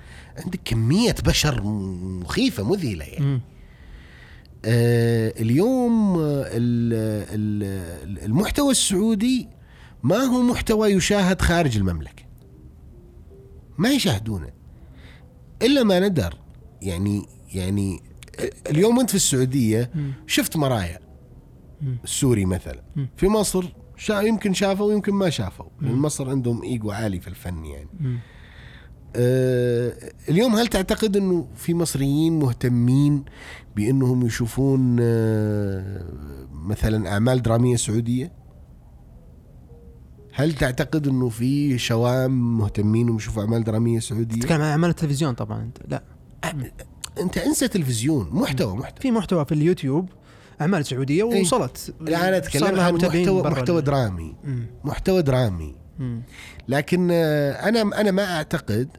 [0.46, 1.64] عندك كمية بشر
[2.24, 3.42] مخيفة مذهلة يعني.
[4.66, 6.94] آه اليوم ال-
[7.34, 9.48] ال- المحتوى السعودي
[10.04, 12.24] ما هو محتوى يشاهد خارج المملكة.
[13.78, 14.50] ما يشاهدونه.
[15.62, 16.38] إلا ما ندر.
[16.82, 18.02] يعني يعني
[18.70, 19.92] اليوم أنت في السعودية
[20.28, 21.00] شفت مرايا.
[22.04, 22.84] السوري مثلا.
[23.18, 23.66] في مصر
[23.98, 25.66] شا يمكن شافوا ويمكن ما شافوا.
[25.82, 27.90] لأن مصر عندهم إيجو عالي في الفن يعني.
[29.16, 33.26] اليوم هل تعتقد إنه في مصريين مهتمين
[33.76, 36.06] بإنهم يشوفون آه،
[36.52, 38.32] مثلا أعمال درامية سعودية؟
[40.34, 45.34] هل تعتقد إنه في شوام مهتمين انهم يشوفوا أعمال درامية سعودية؟ تتكلم عن أعمال التلفزيون
[45.34, 46.04] طبعا أنت لا
[47.20, 50.10] أنت أنسى تلفزيون محتوى محتوى في محتوى في اليوتيوب
[50.62, 51.42] أعمال سعودية إيه.
[51.42, 54.36] وصلت لا أنا اتكلم عن محتوى محتوى درامي.
[54.84, 55.76] محتوى درامي.
[56.68, 58.90] لكن آه، أنا أنا ما أعتقد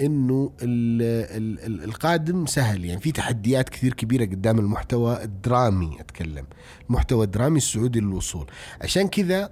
[0.00, 1.02] إنه ال
[1.36, 2.84] ال ال القادم سهل.
[2.84, 6.46] يعني في تحديات كثير كبيرة قدام المحتوى الدرامي أتكلم.
[6.90, 8.50] المحتوى الدرامي السعودي للوصول.
[8.80, 9.50] عشان كذا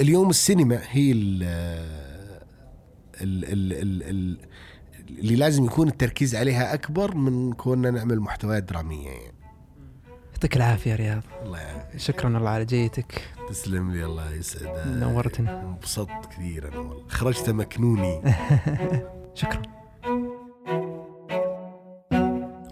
[0.00, 1.42] اليوم السينما هي ال
[3.20, 4.38] ال ال ال ال
[5.18, 9.29] اللي لازم يكون التركيز عليها أكبر من كوننا نعمل محتويات درامية يعني.
[10.40, 11.22] يعطيك العافية يا رياض.
[11.44, 12.00] الله يعافيك.
[12.00, 13.22] شكرا الله على جيتك.
[13.48, 14.82] تسلم لي الله يسعدك.
[14.86, 15.50] نورتني.
[15.50, 17.08] انبسطت كثير أنا والله.
[17.08, 18.22] خرجت مكنوني.
[19.40, 19.62] شكرا.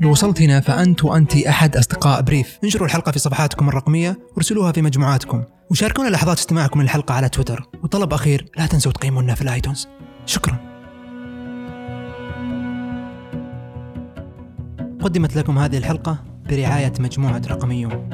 [0.01, 2.59] لو وصلت هنا فأنت وأنت أحد أصدقاء بريف.
[2.65, 5.45] انشروا الحلقة في صفحاتكم الرقمية وارسلوها في مجموعاتكم.
[5.71, 7.69] وشاركونا لحظات استماعكم للحلقة على تويتر.
[7.83, 9.89] وطلب أخير لا تنسوا تقيمونا في الآيتونز.
[10.27, 10.59] شكرا.
[15.01, 18.11] قدمت لكم هذه الحلقة برعاية مجموعة رقميون